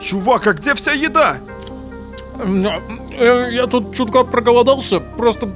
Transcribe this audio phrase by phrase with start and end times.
[0.00, 1.36] Чувак, а где вся еда?
[3.18, 5.48] Я, я тут чутка проголодался, просто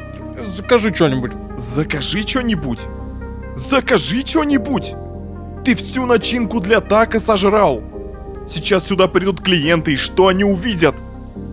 [0.57, 1.33] закажи что-нибудь.
[1.59, 2.81] Закажи что-нибудь.
[3.57, 4.95] Закажи что-нибудь.
[5.65, 7.83] Ты всю начинку для тако сожрал.
[8.49, 10.95] Сейчас сюда придут клиенты, и что они увидят?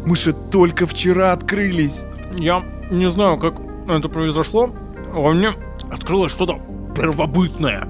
[0.06, 2.02] Мы же только вчера открылись.
[2.38, 3.54] Я не знаю, как
[3.88, 4.72] это произошло.
[5.14, 5.52] Во мне
[5.90, 6.60] открылось что-то
[6.96, 7.88] первобытное.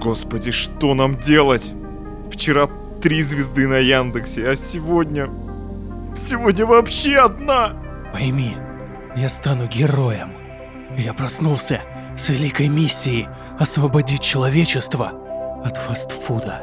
[0.00, 1.72] Господи, что нам делать?
[2.32, 2.68] Вчера
[3.02, 5.28] три звезды на Яндексе, а сегодня...
[6.16, 7.72] Сегодня вообще одна!
[8.12, 8.56] Пойми,
[9.16, 10.32] я стану героем.
[10.96, 11.82] Я проснулся
[12.16, 13.26] с великой миссией
[13.58, 15.12] освободить человечество
[15.64, 16.62] от фастфуда.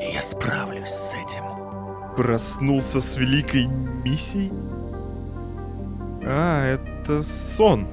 [0.00, 1.44] И я справлюсь с этим.
[2.16, 4.50] Проснулся с великой миссией?
[6.24, 7.86] А, это сон.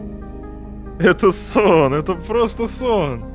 [1.00, 3.31] Это сон, это просто сон.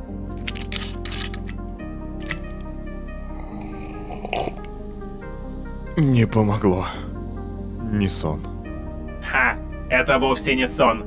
[5.97, 6.87] Не помогло.
[7.91, 8.41] Не сон.
[9.23, 9.57] Ха!
[9.89, 11.05] Это вовсе не сон.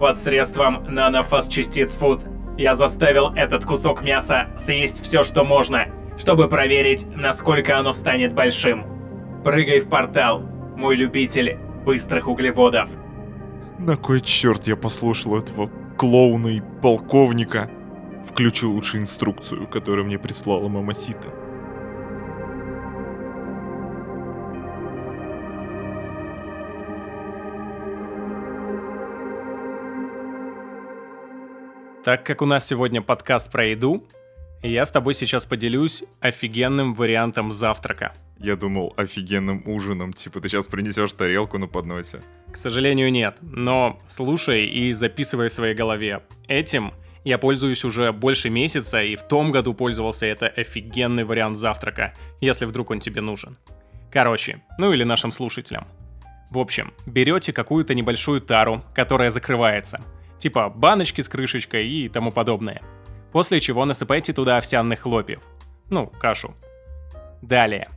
[0.00, 2.22] Под средством нанофаз-частиц Food
[2.58, 5.86] я заставил этот кусок мяса съесть все, что можно,
[6.18, 8.84] чтобы проверить, насколько оно станет большим.
[9.44, 10.40] Прыгай в портал,
[10.76, 12.88] мой любитель быстрых углеводов.
[13.78, 17.70] На кой черт я послушал этого клоуна и полковника?
[18.26, 21.28] Включу лучше инструкцию, которую мне прислала мама Сита.
[32.04, 34.04] Так как у нас сегодня подкаст про еду,
[34.60, 38.12] я с тобой сейчас поделюсь офигенным вариантом завтрака.
[38.38, 42.20] Я думал офигенным ужином, типа ты сейчас принесешь тарелку на подносе.
[42.50, 46.24] К сожалению, нет, но слушай и записывай в своей голове.
[46.48, 52.14] Этим я пользуюсь уже больше месяца, и в том году пользовался это офигенный вариант завтрака,
[52.40, 53.58] если вдруг он тебе нужен.
[54.10, 55.86] Короче, ну или нашим слушателям.
[56.50, 60.00] В общем, берете какую-то небольшую тару, которая закрывается–
[60.42, 62.82] типа баночки с крышечкой и тому подобное.
[63.32, 65.40] После чего насыпайте туда овсяных хлопьев.
[65.88, 66.54] Ну, кашу.
[67.40, 67.88] Далее.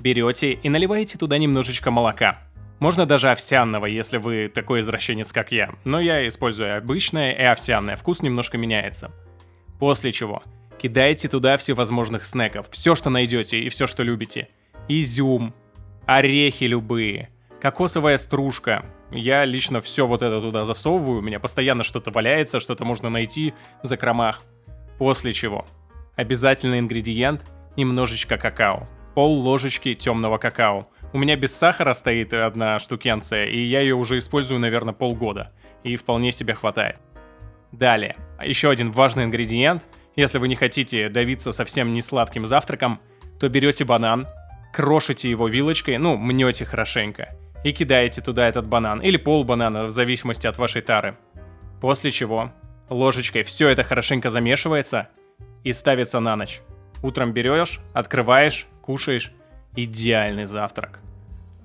[0.00, 2.40] Берете и наливаете туда немножечко молока.
[2.80, 5.70] Можно даже овсяного, если вы такой извращенец, как я.
[5.84, 9.12] Но я использую обычное и овсяное, вкус немножко меняется.
[9.78, 10.42] После чего
[10.82, 14.48] кидаете туда всевозможных снеков, все, что найдете и все, что любите.
[14.88, 15.54] Изюм,
[16.06, 17.30] орехи любые,
[17.60, 22.84] кокосовая стружка, я лично все вот это туда засовываю, у меня постоянно что-то валяется, что-то
[22.84, 24.42] можно найти в закромах.
[24.98, 25.66] После чего
[26.16, 27.42] обязательный ингредиент–
[27.76, 28.88] немножечко какао.
[29.14, 30.88] Пол ложечки темного какао.
[31.12, 35.52] У меня без сахара стоит одна штукенция, и я ее уже использую, наверное, полгода.
[35.82, 36.98] И вполне себе хватает.
[37.72, 39.82] Далее, еще один важный ингредиент.
[40.16, 43.00] Если вы не хотите давиться совсем не сладким завтраком,
[43.38, 44.26] то берете банан,
[44.72, 47.34] крошите его вилочкой, ну, мнете хорошенько,
[47.64, 51.16] и кидаете туда этот банан, или пол банана, в зависимости от вашей тары.
[51.80, 52.52] После чего
[52.88, 55.08] ложечкой все это хорошенько замешивается
[55.64, 56.60] и ставится на ночь.
[57.02, 59.32] Утром берешь, открываешь, кушаешь.
[59.74, 61.00] Идеальный завтрак.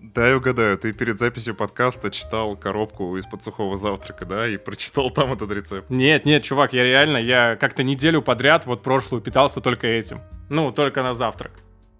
[0.02, 5.12] Да, я угадаю, ты перед записью подкаста читал коробку из-под сухого завтрака, да, и прочитал
[5.12, 5.90] там этот рецепт.
[5.90, 10.22] Нет, нет, чувак, я реально, я как-то неделю подряд, вот прошлую, питался только этим.
[10.50, 11.52] Ну, только на завтрак.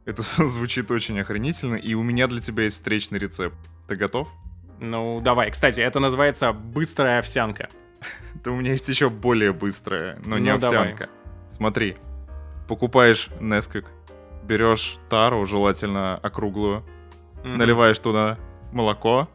[0.06, 3.58] Это звучит очень охренительно, и у меня для тебя есть встречный рецепт.
[3.88, 4.28] Ты готов?
[4.80, 5.50] Ну, давай.
[5.52, 7.70] Кстати, это называется быстрая овсянка.
[8.44, 11.10] Да у меня есть еще более быстрая, но не ну, овсянка.
[11.50, 11.98] Смотри,
[12.68, 13.86] покупаешь Несквик,
[14.44, 16.86] берешь тару, желательно округлую,
[17.44, 18.38] наливаешь туда
[18.72, 19.28] молоко,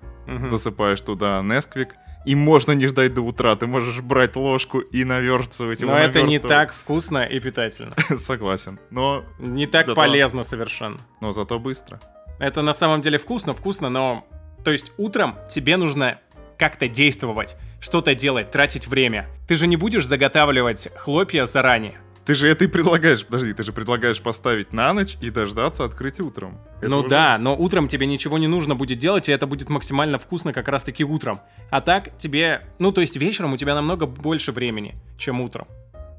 [0.46, 3.56] засыпаешь туда Несквик, и можно не ждать до утра.
[3.56, 5.90] Ты можешь брать ложку и наверстывать его.
[5.90, 7.92] Но это не так вкусно и питательно.
[8.16, 8.78] Согласен.
[8.90, 9.96] Но не так зато...
[9.96, 11.00] полезно совершенно.
[11.20, 12.00] Но зато быстро.
[12.38, 14.24] Это на самом деле вкусно, вкусно, но
[14.64, 16.20] то есть утром тебе нужно
[16.58, 19.28] как-то действовать, что-то делать, тратить время.
[19.48, 21.98] Ты же не будешь заготавливать хлопья заранее.
[22.24, 26.22] Ты же это и предлагаешь, подожди, ты же предлагаешь поставить на ночь и дождаться открытия
[26.22, 26.60] утром.
[26.78, 27.08] Это ну уже...
[27.08, 30.68] да, но утром тебе ничего не нужно будет делать, и это будет максимально вкусно как
[30.68, 31.40] раз-таки утром.
[31.70, 35.66] А так тебе, ну то есть вечером у тебя намного больше времени, чем утром.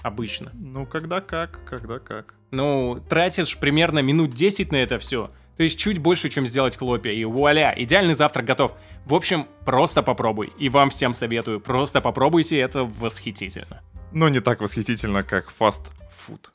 [0.02, 0.52] Обычно.
[0.54, 2.34] Ну, когда как, когда как.
[2.52, 5.32] Ну, тратишь примерно минут 10 на это все.
[5.56, 7.12] То есть чуть больше, чем сделать хлопья.
[7.12, 8.74] И вуаля, идеальный завтрак готов.
[9.06, 10.52] В общем, просто попробуй.
[10.58, 13.82] И вам всем советую, просто попробуйте, это восхитительно.
[14.12, 16.50] Но не так восхитительно, как фастфуд.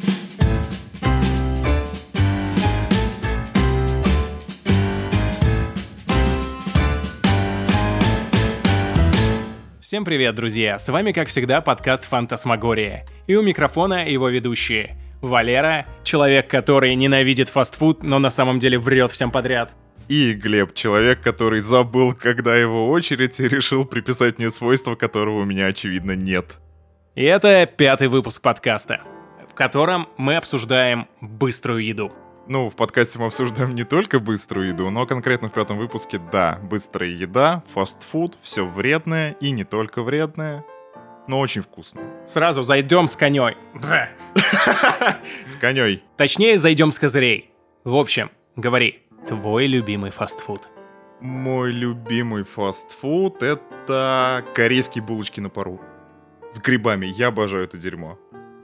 [9.80, 10.78] Всем привет, друзья!
[10.78, 13.06] С вами, как всегда, подкаст «Фантасмагория».
[13.26, 19.10] И у микрофона его ведущие Валера, человек, который ненавидит фастфуд, но на самом деле врет
[19.10, 19.72] всем подряд.
[20.08, 25.44] И Глеб, человек, который забыл, когда его очередь, и решил приписать мне свойства, которого у
[25.44, 26.58] меня, очевидно, нет.
[27.14, 29.02] И это пятый выпуск подкаста,
[29.50, 32.12] в котором мы обсуждаем быструю еду.
[32.46, 36.58] Ну, в подкасте мы обсуждаем не только быструю еду, но конкретно в пятом выпуске, да,
[36.62, 40.64] быстрая еда, фастфуд, все вредное и не только вредное,
[41.28, 42.04] но очень вкусное.
[42.26, 43.56] Сразу зайдем с коней.
[45.46, 46.02] С коней.
[46.16, 47.50] Точнее, зайдем с козырей.
[47.84, 50.68] В общем, говори, твой любимый фастфуд.
[51.20, 55.80] Мой любимый фастфуд— это корейские булочки на пару.
[56.50, 57.06] С грибами.
[57.06, 58.18] Я обожаю это дерьмо.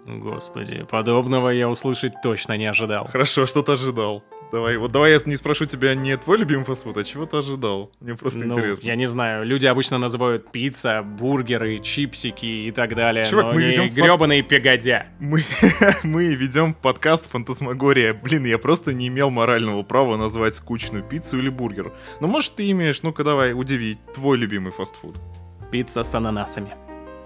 [0.07, 3.07] Господи, подобного я услышать точно не ожидал.
[3.07, 4.23] Хорошо, что ты ожидал.
[4.53, 7.91] Давай, вот давай я не спрошу тебя не твой любимый фастфуд, а чего ты ожидал?
[8.01, 8.87] Мне просто ну, интересно.
[8.87, 13.63] Я не знаю, люди обычно называют пицца, бургеры, чипсики и так далее, Чувак, но мы
[13.63, 15.07] не ведем гребаные погодя.
[15.19, 15.43] Мы,
[16.05, 18.15] мы ведем подкаст «Фантасмагория».
[18.15, 21.93] Блин, я просто не имел морального права назвать скучную пиццу или бургер.
[22.21, 25.17] Но может ты имеешь, ну-ка давай, удиви, твой любимый фастфуд.
[25.71, 26.84] Пицца с ананасами.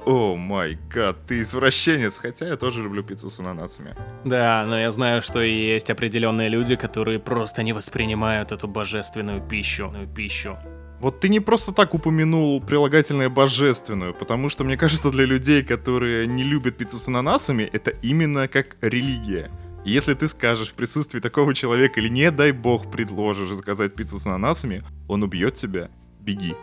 [0.08, 3.94] О май гад, ты извращенец, хотя я тоже люблю пиццу с ананасами.
[4.24, 9.92] Да, но я знаю, что есть определенные люди, которые просто не воспринимают эту божественную пищу.
[10.16, 10.56] пищу.
[10.98, 16.26] Вот ты не просто так упомянул прилагательное божественную, потому что, мне кажется, для людей, которые
[16.26, 19.50] не любят пиццу с ананасами, это именно как религия.
[19.84, 24.24] Если ты скажешь в присутствии такого человека или не дай бог предложишь заказать пиццу с
[24.24, 25.90] ананасами, он убьет тебя.
[26.20, 26.54] Беги.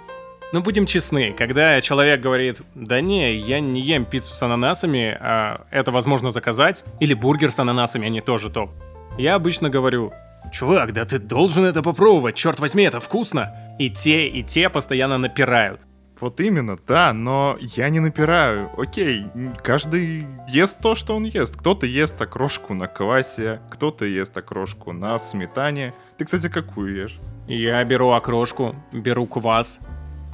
[0.53, 5.65] Ну, будем честны, когда человек говорит, да не, я не ем пиццу с ананасами, а
[5.71, 8.69] это возможно заказать, или бургер с ананасами, они тоже топ.
[9.17, 10.13] Я обычно говорю,
[10.53, 13.53] чувак, да ты должен это попробовать, черт возьми, это вкусно.
[13.79, 15.81] И те, и те постоянно напирают.
[16.21, 18.71] Вот именно, да, но я не напираю.
[18.77, 19.25] Окей,
[19.61, 21.57] каждый ест то, что он ест.
[21.57, 25.93] Кто-то ест окрошку на квасе, кто-то ест окрошку на сметане.
[26.17, 27.19] Ты, кстати, какую ешь?
[27.47, 29.79] Я беру окрошку, беру квас,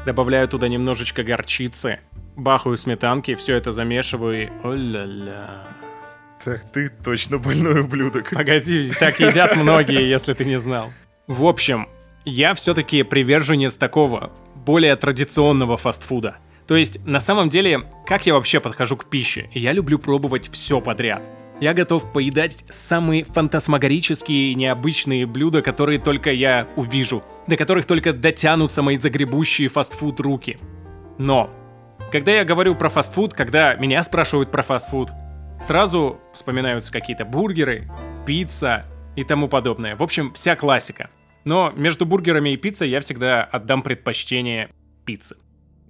[0.05, 1.99] добавляю туда немножечко горчицы,
[2.35, 4.49] бахаю сметанки, все это замешиваю и...
[4.63, 5.67] О-ля-ля.
[6.43, 8.31] Так ты точно больной ублюдок.
[8.31, 10.91] Погоди, так едят многие, если ты не знал.
[11.27, 11.87] В общем,
[12.25, 16.37] я все-таки приверженец такого более традиционного фастфуда.
[16.67, 19.49] То есть, на самом деле, как я вообще подхожу к пище?
[19.53, 21.21] Я люблю пробовать все подряд.
[21.61, 28.13] Я готов поедать самые фантасмагорические и необычные блюда, которые только я увижу, до которых только
[28.13, 30.57] дотянутся мои загребущие фастфуд руки.
[31.19, 31.51] Но,
[32.11, 35.11] когда я говорю про фастфуд, когда меня спрашивают про фастфуд,
[35.59, 37.87] сразу вспоминаются какие-то бургеры,
[38.25, 39.95] пицца и тому подобное.
[39.95, 41.11] В общем, вся классика.
[41.43, 44.71] Но между бургерами и пиццей я всегда отдам предпочтение
[45.05, 45.35] пицце.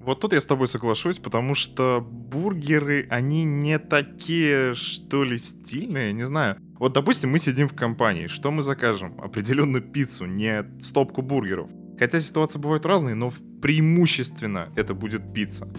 [0.03, 6.11] Вот тут я с тобой соглашусь, потому что бургеры, они не такие, что ли, стильные,
[6.11, 6.57] не знаю.
[6.79, 9.21] Вот, допустим, мы сидим в компании, что мы закажем?
[9.21, 11.69] Определенную пиццу, не стопку бургеров.
[11.99, 13.31] Хотя ситуации бывают разные, но
[13.61, 15.71] преимущественно это будет пицца.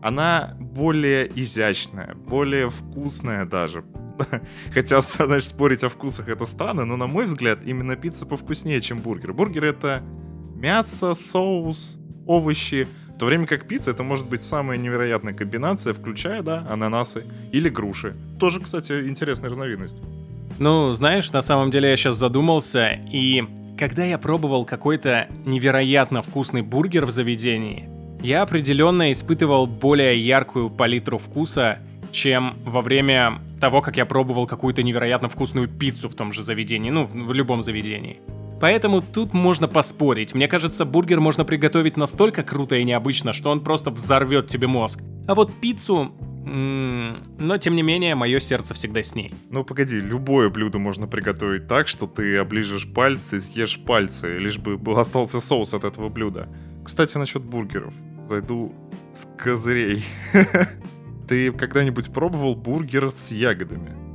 [0.00, 3.84] Она более изящная, более вкусная даже.
[4.72, 9.00] Хотя, значит, спорить о вкусах это странно, но, на мой взгляд, именно пицца повкуснее, чем
[9.00, 9.32] бургер.
[9.32, 10.04] Бургер— это
[10.54, 12.86] мясо, соус, овощи—
[13.16, 17.70] в то время как пицца это может быть самая невероятная комбинация, включая, да, ананасы или
[17.70, 18.14] груши.
[18.38, 19.96] Тоже, кстати, интересная разновидность.
[20.58, 23.42] Ну, знаешь, на самом деле я сейчас задумался, и
[23.78, 27.88] когда я пробовал какой-то невероятно вкусный бургер в заведении,
[28.22, 31.78] я определенно испытывал более яркую палитру вкуса,
[32.12, 36.90] чем во время того, как я пробовал какую-то невероятно вкусную пиццу в том же заведении,
[36.90, 38.20] ну, в любом заведении.
[38.60, 40.34] Поэтому тут можно поспорить.
[40.34, 45.02] Мне кажется, бургер можно приготовить настолько круто и необычно, что он просто взорвет тебе мозг.
[45.28, 46.12] А вот пиццу...
[46.44, 49.34] но, тем не менее, мое сердце всегда с ней.
[49.50, 54.78] Ну, погоди, любое блюдо можно приготовить так, что ты оближешь пальцы съешь пальцы, лишь бы
[54.78, 56.48] был остался соус от этого блюда.
[56.84, 57.92] Кстати, насчет бургеров.
[58.26, 58.72] Зайду
[59.12, 60.04] с козырей.
[61.28, 64.05] Ты когда-нибудь пробовал бургер с ягодами?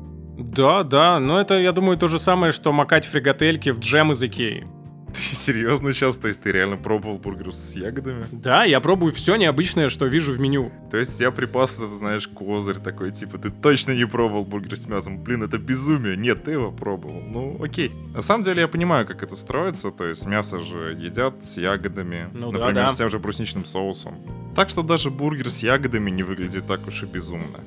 [0.44, 4.22] Да, да, но это, я думаю, то же самое, что макать фрикадельки в джем из
[4.24, 4.68] Икеи.
[5.14, 6.18] Ты серьезно сейчас?
[6.18, 8.24] То есть ты реально пробовал бургер с ягодами?
[8.32, 10.72] Да, я пробую все необычное, что вижу в меню.
[10.90, 14.88] То есть я припас, это, знаешь, козырь такой, типа, ты точно не пробовал бургер с
[14.88, 15.22] мясом.
[15.22, 16.16] Блин, это безумие.
[16.16, 17.22] Нет, ты его пробовал.
[17.22, 17.92] Ну, окей.
[18.14, 19.92] На самом деле я понимаю, как это строится.
[19.92, 22.30] То есть мясо же едят с ягодами.
[22.34, 22.94] Ну, например, да, да.
[22.94, 24.16] с тем же брусничным соусом.
[24.56, 27.60] Так что даже бургер с ягодами не выглядит так уж и безумно.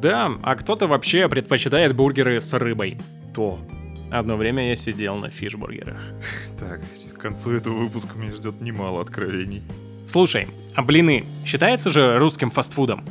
[0.00, 2.98] Да, а кто-то вообще предпочитает бургеры с рыбой.
[3.34, 3.58] То.
[4.10, 6.00] Одно время я сидел на фишбургерах.
[6.58, 6.80] Так,
[7.14, 9.62] к концу этого выпуска меня ждет немало откровений.
[10.06, 13.04] Слушай, а блины считается же русским фастфудом?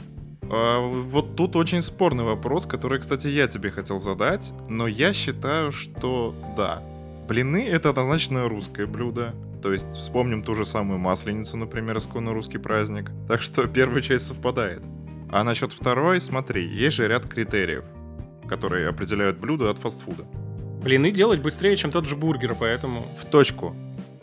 [0.49, 5.71] А, вот тут очень спорный вопрос, который, кстати, я тебе хотел задать, но я считаю,
[5.71, 6.81] что да.
[7.27, 9.33] Блины— это однозначно русское блюдо.
[9.61, 13.11] То есть вспомним ту же самую масленицу, например, исконно русский праздник.
[13.27, 14.83] Так что первая часть совпадает.
[15.31, 17.83] А насчет второй, смотри, есть же ряд критериев,
[18.47, 20.25] которые определяют блюдо от фастфуда.
[20.83, 23.03] Блины делать быстрее, чем тот же бургер, поэтому...
[23.17, 23.75] В точку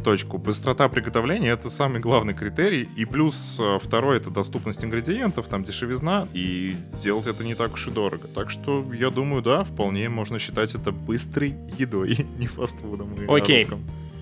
[0.03, 0.39] точку.
[0.39, 2.89] Быстрота приготовления— это самый главный критерий.
[2.97, 6.29] И плюс э, второй— это доступность ингредиентов, там дешевизна.
[6.33, 8.29] И делать это не так уж и дорого.
[8.29, 13.17] Так что, я думаю, да, вполне можно считать это быстрой едой, не фастфудом.
[13.29, 13.67] Окей.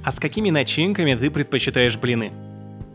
[0.04, 2.32] А с какими начинками ты предпочитаешь блины?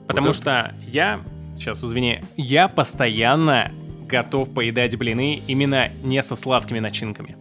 [0.08, 1.22] Потому вот что я...
[1.56, 2.22] Сейчас, извини.
[2.38, 3.72] Я постоянно
[4.08, 7.38] готов поедать блины именно не со сладкими начинками.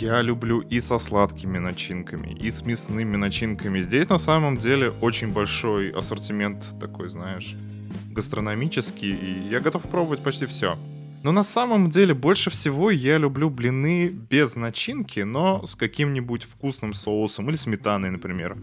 [0.00, 3.80] Я люблю и со сладкими начинками, и с мясными начинками.
[3.80, 7.54] Здесь на самом деле очень большой ассортимент такой, знаешь,
[8.10, 10.76] гастрономический, и я готов пробовать почти все.
[11.22, 16.94] Но на самом деле больше всего я люблю блины без начинки, но с каким-нибудь вкусным
[16.94, 18.56] соусом или сметаной, например.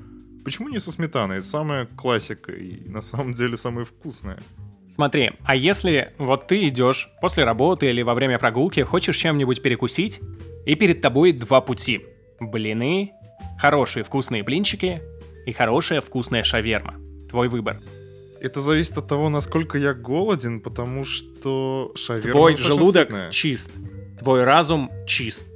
[0.43, 1.41] Почему не со сметаной?
[1.41, 4.39] Самая классика и на самом деле самая вкусная.
[4.89, 10.19] Смотри, а если вот ты идешь после работы или во время прогулки, хочешь чем-нибудь перекусить,
[10.65, 12.01] и перед тобой два пути.
[12.39, 13.11] Блины,
[13.59, 15.01] хорошие вкусные блинчики
[15.45, 16.95] и хорошая вкусная шаверма.
[17.29, 17.79] Твой выбор.
[18.41, 23.31] Это зависит от того, насколько я голоден, потому что шаверма Твой желудок сытная.
[23.31, 23.71] чист.
[24.19, 25.47] Твой разум чист.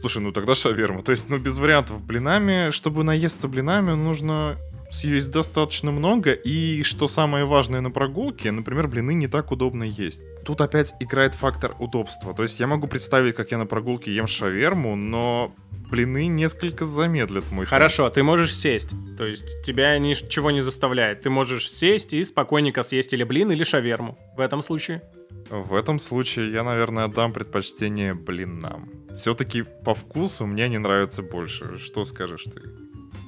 [0.00, 1.02] Слушай, ну тогда шаверма.
[1.02, 2.02] То есть, ну без вариантов.
[2.02, 4.56] Блинами, чтобы наесться блинами, нужно
[4.90, 10.22] съесть достаточно много, и что самое важное на прогулке, например, блины не так удобно есть.
[10.44, 12.34] Тут опять играет фактор удобства.
[12.34, 15.54] То есть я могу представить, как я на прогулке ем шаверму, но
[15.90, 18.14] блины несколько замедлят мой Хорошо, темп.
[18.14, 18.90] ты можешь сесть.
[19.16, 21.22] То есть тебя ничего не заставляет.
[21.22, 24.18] Ты можешь сесть и спокойненько съесть или блин, или шаверму.
[24.36, 25.02] В этом случае?
[25.50, 28.88] В этом случае я, наверное, отдам предпочтение блинам.
[29.16, 31.76] Все-таки по вкусу мне они нравятся больше.
[31.78, 32.62] Что скажешь ты?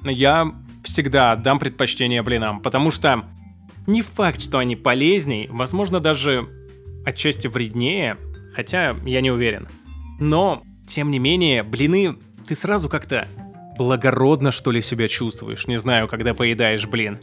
[0.09, 0.53] я
[0.83, 3.25] всегда отдам предпочтение блинам, потому что
[3.87, 6.47] не факт, что они полезней, возможно, даже
[7.05, 8.17] отчасти вреднее,
[8.53, 9.67] хотя я не уверен.
[10.19, 13.27] Но, тем не менее, блины ты сразу как-то
[13.77, 15.67] благородно, что ли, себя чувствуешь.
[15.67, 17.19] Не знаю, когда поедаешь блин.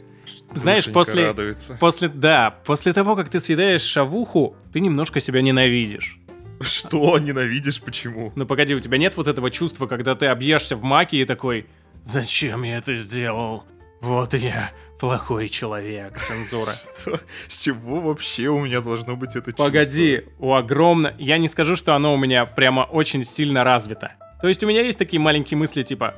[0.53, 1.77] Знаешь, после, радуется.
[1.79, 6.17] после, да, после того, как ты съедаешь шавуху, ты немножко себя ненавидишь.
[6.59, 7.81] Что ненавидишь?
[7.81, 8.31] Почему?
[8.35, 11.65] Ну погоди, у тебя нет вот этого чувства, когда ты объешься в маке и такой,
[12.05, 13.63] Зачем я это сделал?
[14.01, 16.71] Вот я плохой человек, цензура.
[17.01, 17.19] Что?
[17.47, 19.65] С чего вообще у меня должно быть это чувство?
[19.65, 21.13] Погоди, у огромно...
[21.19, 24.13] Я не скажу, что оно у меня прямо очень сильно развито.
[24.41, 26.15] То есть у меня есть такие маленькие мысли типа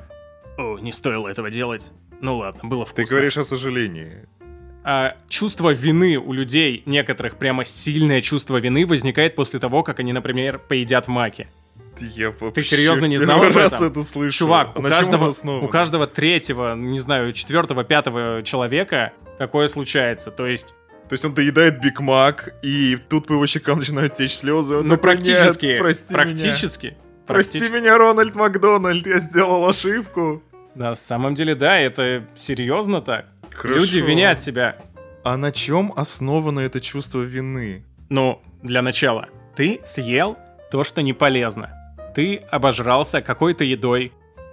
[0.58, 1.90] «О, не стоило этого делать».
[2.20, 3.04] Ну ладно, было вкусно.
[3.04, 4.26] Ты говоришь о сожалении.
[4.82, 10.12] А, чувство вины у людей, некоторых прямо сильное чувство вины возникает после того, как они,
[10.12, 11.48] например, поедят в маке.
[11.98, 14.38] Я Ты серьезно не знал об раз это слышу.
[14.38, 15.32] Чувак, а у каждого,
[15.62, 20.30] у каждого третьего, не знаю, четвертого, пятого человека такое случается.
[20.30, 20.74] То есть
[21.08, 24.76] то есть он доедает Биг Мак, и тут по его щекам начинают течь слезы.
[24.76, 25.78] Он ну, такой, практически.
[25.78, 26.86] прости практически.
[26.86, 26.96] Меня.
[27.26, 27.74] Прости Практи...
[27.74, 30.42] меня, Рональд Макдональд, я сделал ошибку.
[30.74, 33.26] На самом деле, да, это серьезно так.
[33.50, 33.80] Хорошо.
[33.80, 34.76] Люди винят себя.
[35.22, 37.84] А на чем основано это чувство вины?
[38.10, 40.36] Ну, для начала, ты съел
[40.70, 41.70] то, что не полезно
[42.14, 44.12] ты обожрался какой-то едой,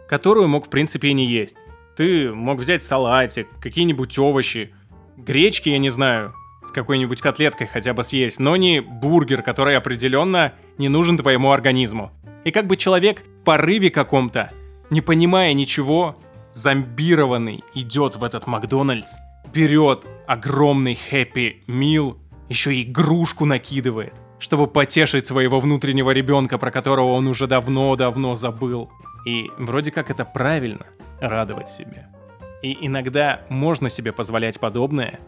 [0.10, 1.56] которую мог в принципе и не есть.
[1.96, 4.74] Ты мог взять салатик, какие-нибудь овощи,
[5.16, 10.54] гречки, я не знаю, с какой-нибудь котлеткой хотя бы съесть, но не бургер, который определенно
[10.78, 12.12] не нужен твоему организму.
[12.44, 14.52] И как бы человек в порыве каком-то,
[14.90, 16.18] не понимая ничего,
[16.52, 19.18] зомбированный идет в этот Макдональдс,
[19.54, 22.18] берет огромный хэппи мил,
[22.50, 28.90] еще и игрушку накидывает, чтобы потешить своего внутреннего ребенка, про которого он уже давно-давно забыл.
[29.26, 30.88] И вроде как это правильно—
[31.22, 32.08] радовать себе.
[32.64, 35.20] И иногда можно себе позволять подобное,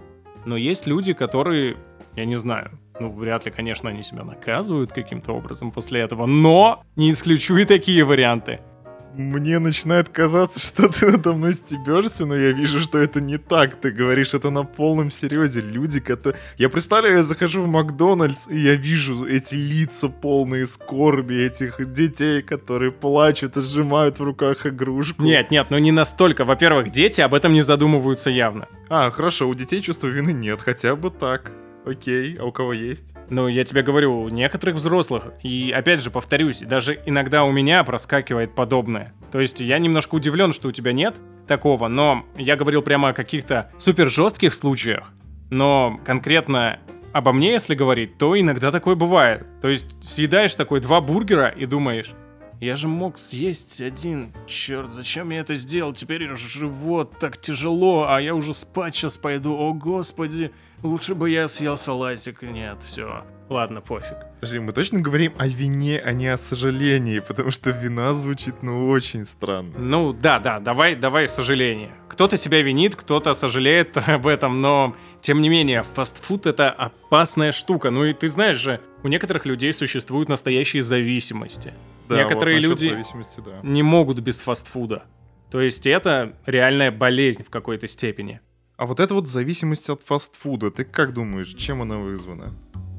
[0.45, 1.77] но есть люди, которые,
[2.15, 6.83] я не знаю, ну, вряд ли, конечно, они себя наказывают каким-то образом после этого, но
[6.95, 8.59] не исключу и такие варианты—
[9.15, 13.75] мне начинает казаться, что ты надо мной стебешься, но я вижу, что это не так.
[13.75, 15.61] Ты говоришь это на полном серьезе.
[15.61, 16.39] Люди, которые...
[16.57, 22.41] Я представляю, я захожу в Макдональдс, и я вижу эти лица полные скорби, этих детей,
[22.41, 25.21] которые плачут и сжимают в руках игрушку.
[25.21, 26.43] Нет, нет, ну не настолько.
[26.43, 28.67] Во-первых, дети об этом не задумываются явно.
[28.89, 31.51] А, хорошо, у детей чувства вины нет, хотя бы так.
[31.85, 33.13] Окей, а у кого есть?
[33.29, 35.33] Ну, я тебе говорю, у некоторых взрослых.
[35.43, 39.13] И опять же, повторюсь, даже иногда у меня проскакивает подобное.
[39.31, 41.15] То есть я немножко удивлен, что у тебя нет
[41.47, 45.11] такого, но я говорил прямо о каких-то супер жестких случаях.
[45.49, 46.79] Но конкретно
[47.11, 49.45] обо мне, если говорить, то иногда такое бывает.
[49.61, 52.13] То есть съедаешь такой два бургера и думаешь,
[52.59, 54.31] я же мог съесть один.
[54.47, 55.91] Черт, зачем я это сделал?
[55.93, 59.53] Теперь живот так тяжело, а я уже спать сейчас пойду.
[59.53, 60.51] О, господи.
[60.83, 62.41] Лучше бы я съел салатик.
[62.41, 63.23] Нет, все.
[63.49, 64.17] Ладно, пофиг.
[64.35, 68.89] Подожди, мы точно говорим о вине, а не о сожалении, потому что вина звучит, ну,
[68.89, 69.73] очень странно.
[69.77, 71.91] Ну, да, да, давай, давай сожаление.
[72.09, 77.89] Кто-то себя винит, кто-то сожалеет об этом, но, тем не менее, фастфуд— это опасная штука.
[77.89, 81.73] Ну и ты знаешь же, у некоторых людей существуют настоящие зависимости.
[82.09, 83.03] Да, Некоторые вот люди
[83.45, 83.59] да.
[83.63, 85.03] не могут без фастфуда.
[85.49, 88.41] То есть это реальная болезнь в какой-то степени.
[88.83, 92.51] А вот эта вот зависимость от фастфуда, ты как думаешь, чем она вызвана?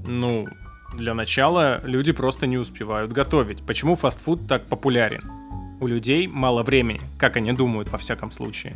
[0.06, 0.48] Ну,
[0.96, 3.58] для начала люди просто не успевают готовить.
[3.66, 5.30] Почему фастфуд так популярен?
[5.82, 8.74] У людей мало времени, как они думают во всяком случае.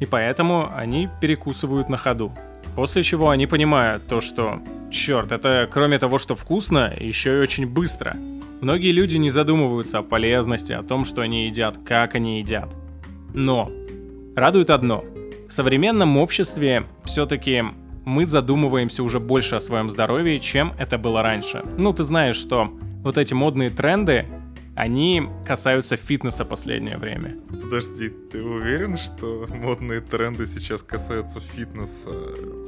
[0.00, 2.32] И поэтому они перекусывают на ходу.
[2.74, 4.60] После чего они понимают то, что,
[4.90, 8.16] черт, это кроме того, что вкусно, еще и очень быстро.
[8.60, 12.68] Многие люди не задумываются о полезности, о том, что они едят, как они едят.
[13.32, 13.70] Но
[14.34, 15.04] радует одно–
[15.48, 17.64] в современном обществе все-таки
[18.04, 21.62] мы задумываемся уже больше о своем здоровье, чем это было раньше.
[21.76, 22.70] Ну, ты знаешь, что
[23.02, 24.26] вот эти модные тренды,
[24.76, 27.36] они касаются фитнеса последнее время.
[27.50, 32.10] Подожди, ты уверен, что модные тренды сейчас касаются фитнеса?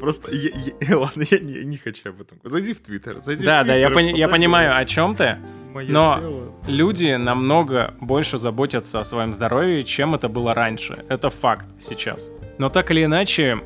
[0.01, 2.39] Просто, я, я, ладно, я не, я не хочу об этом.
[2.43, 5.37] Зайди в Твиттер, зайди да, в да, я, Твиттер, пони- я понимаю, о чем ты,
[5.73, 6.55] мое но тело.
[6.67, 11.05] люди намного больше заботятся о своем здоровье, чем это было раньше.
[11.09, 12.31] Это факт сейчас.
[12.61, 13.63] Но так или иначе,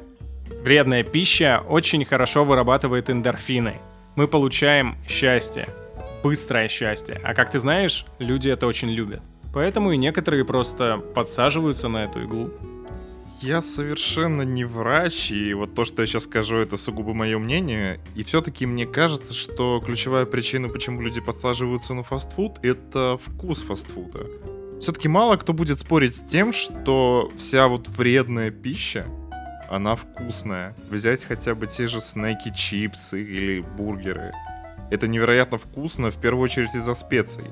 [0.63, 3.81] вредная пища очень хорошо вырабатывает эндорфины.
[4.15, 5.67] Мы получаем счастье,
[6.23, 7.21] быстрое счастье.
[7.25, 9.21] А как ты знаешь, люди это очень любят.
[9.53, 12.51] Поэтому и некоторые просто подсаживаются на эту иглу.
[13.41, 17.99] Я совершенно не врач, и вот то, что я сейчас скажу, это сугубо мое мнение.
[18.15, 24.29] И все-таки мне кажется, что ключевая причина, почему люди подсаживаются на фастфуд, это вкус фастфуда.
[24.85, 29.07] Все-таки мало кто будет спорить с тем, что вся вот вредная пища,
[29.71, 30.77] она вкусная.
[30.91, 34.35] Взять хотя бы те же снеки, чипсы или бургеры.
[34.91, 37.45] Это невероятно вкусно, в первую очередь из-за специй.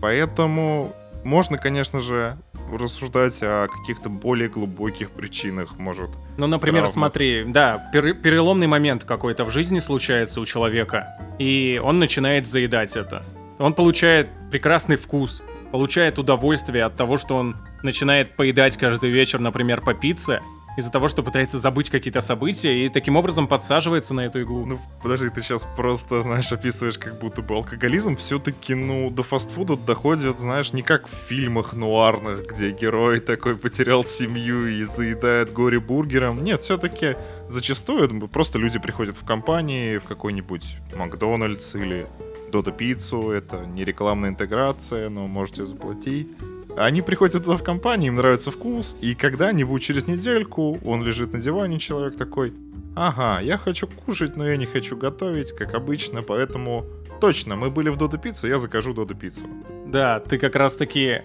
[0.00, 2.36] Поэтому можно, конечно же,
[2.72, 6.10] рассуждать о каких-то более глубоких причинах, может.
[6.36, 6.94] Ну, например, Травмах.
[6.94, 12.96] смотри, да, пер- переломный момент какой-то в жизни случается у человека, и он начинает заедать
[12.96, 13.24] это.
[13.60, 19.80] Он получает прекрасный вкус, получает удовольствие от того, что он начинает поедать каждый вечер, например,
[19.80, 20.40] по пицце,
[20.76, 24.64] из-за того, что пытается забыть какие-то события и таким образом подсаживается на эту иглу.
[24.64, 28.16] Ну, подожди, ты сейчас просто, знаешь, описываешь как будто бы алкоголизм.
[28.16, 34.04] Все-таки, ну, до фастфуда доходит, знаешь, не как в фильмах нуарных, где герой такой потерял
[34.04, 36.42] семью и заедает горе бургером.
[36.42, 37.16] Нет, все-таки
[37.48, 42.06] зачастую ну, просто люди приходят в компании, в какой-нибудь Макдональдс или
[42.52, 43.30] Додо Пиццу.
[43.30, 46.28] Это не рекламная интеграция, но можете заплатить.
[46.76, 51.40] Они приходят туда в компании, им нравится вкус, и когда-нибудь через недельку он лежит на
[51.40, 52.54] диване, человек такой,
[52.94, 56.86] ага, я хочу кушать, но я не хочу готовить, как обычно, поэтому
[57.20, 59.46] точно, мы были в Додо Пицце, я закажу Додо Пиццу.
[59.86, 61.22] Да, ты как раз-таки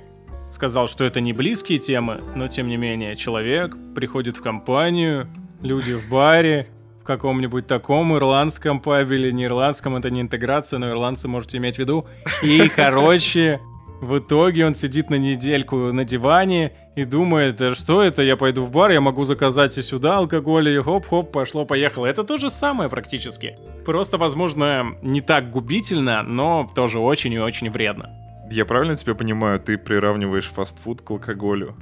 [0.50, 5.28] сказал, что это не близкие темы, но тем не менее, человек приходит в компанию,
[5.62, 6.68] люди в баре,
[7.08, 11.80] каком-нибудь таком ирландском пабе или не ирландском, это не интеграция, но ирландцы можете иметь в
[11.80, 12.06] виду.
[12.44, 13.60] И, короче,
[14.02, 18.64] в итоге он сидит на недельку на диване и думает, да что это, я пойду
[18.64, 22.06] в бар, я могу заказать и сюда алкоголь, и хоп-хоп, пошло-поехало.
[22.06, 23.58] Это то же самое практически.
[23.86, 28.12] Просто, возможно, не так губительно, но тоже очень и очень вредно.
[28.52, 31.76] Я правильно тебя понимаю, ты приравниваешь фастфуд к алкоголю?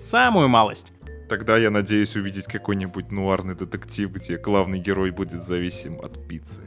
[0.00, 0.92] Самую малость.
[1.32, 6.60] Тогда я надеюсь увидеть какой-нибудь нуарный детектив, где главный герой будет зависим от пиццы.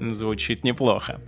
[0.00, 1.20] Звучит неплохо.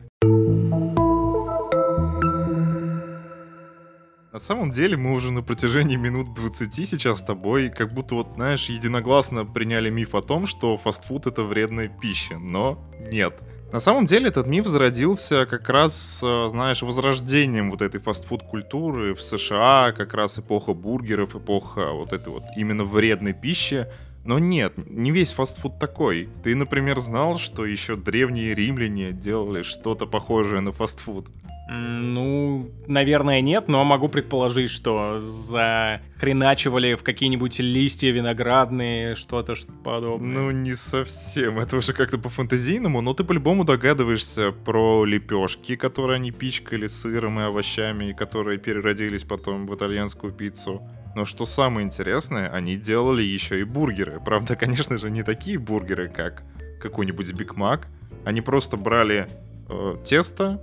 [4.33, 8.29] На самом деле мы уже на протяжении минут 20 сейчас с тобой как будто вот,
[8.37, 13.43] знаешь, единогласно приняли миф о том, что фастфуд это вредная пища, но нет.
[13.75, 19.21] На самом деле этот миф зародился как раз, э, знаешь, возрождением вот этой фастфуд-культуры в
[19.21, 23.89] США, как раз эпоха бургеров, эпоха вот этой вот именно вредной пищи.
[24.25, 26.29] Но нет, не весь фастфуд такой.
[26.45, 31.27] Ты, например, знал, что еще древние римляне делали что-то похожее на фастфуд?
[31.75, 40.35] Ну, наверное, нет, но могу предположить, что захреначивали в какие-нибудь листья виноградные, что-то ш- подобное.
[40.35, 41.59] Ну, не совсем.
[41.59, 47.45] Это уже как-то по-фантазийному, но ты по-любому догадываешься про лепешки, которые они пичкали сыром и
[47.45, 50.83] овощами, которые переродились потом в итальянскую пиццу.
[51.17, 54.21] Но что самое интересное, они делали еще и бургеры.
[54.25, 56.43] Правда, конечно же, не такие бургеры, как
[56.81, 57.89] какой-нибудь Биг Мак,
[58.27, 59.29] Они просто брали
[59.71, 60.61] э, тесто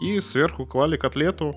[0.00, 1.54] и сверху клали котлету,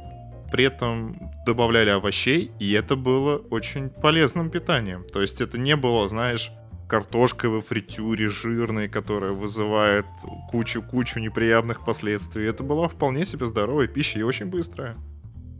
[0.52, 5.04] при этом добавляли овощей, и это было очень полезным питанием.
[5.04, 6.52] То есть это не было, знаешь,
[6.88, 10.06] картошкой во фритюре жирной, которая вызывает
[10.50, 12.46] кучу-кучу неприятных последствий.
[12.46, 14.96] Это была вполне себе здоровая пища и очень быстрая.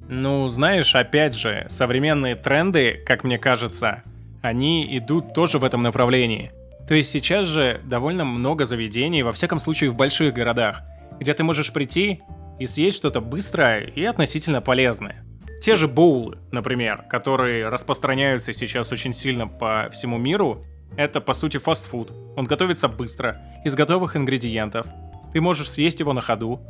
[0.10, 4.04] Ну, знаешь, опять же, современные тренды, как мне кажется,
[4.42, 6.52] они идут тоже в этом направлении.
[6.88, 10.82] То есть сейчас же довольно много заведений, во всяком случае в больших городах,
[11.20, 12.22] где ты можешь прийти
[12.60, 15.24] и съесть что-то быстрое и относительно полезное.
[15.62, 20.66] Те же боулы, например, которые распространяются сейчас очень сильно по всему миру,
[20.96, 22.12] это по сути фастфуд.
[22.36, 24.88] Он готовится быстро, из готовых ингредиентов.
[25.34, 26.62] Ты можешь съесть его на ходу.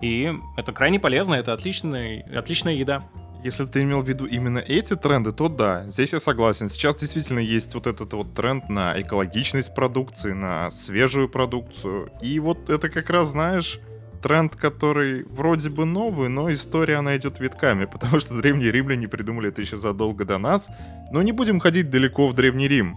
[0.00, 3.04] И это крайне полезно, это отличная, отличная еда.
[3.44, 6.68] Если ты имел в виду именно эти тренды, то да, здесь я согласен.
[6.68, 12.10] Сейчас действительно есть вот этот вот тренд на экологичность продукции, на свежую продукцию.
[12.20, 13.78] И вот это как раз, знаешь,
[14.20, 19.48] тренд, который вроде бы новый, но история она идет витками, потому что древние римляне придумали
[19.48, 20.68] это еще задолго до нас.
[21.10, 22.96] Но не будем ходить далеко в Древний Рим.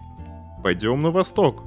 [0.62, 1.64] Пойдем на восток.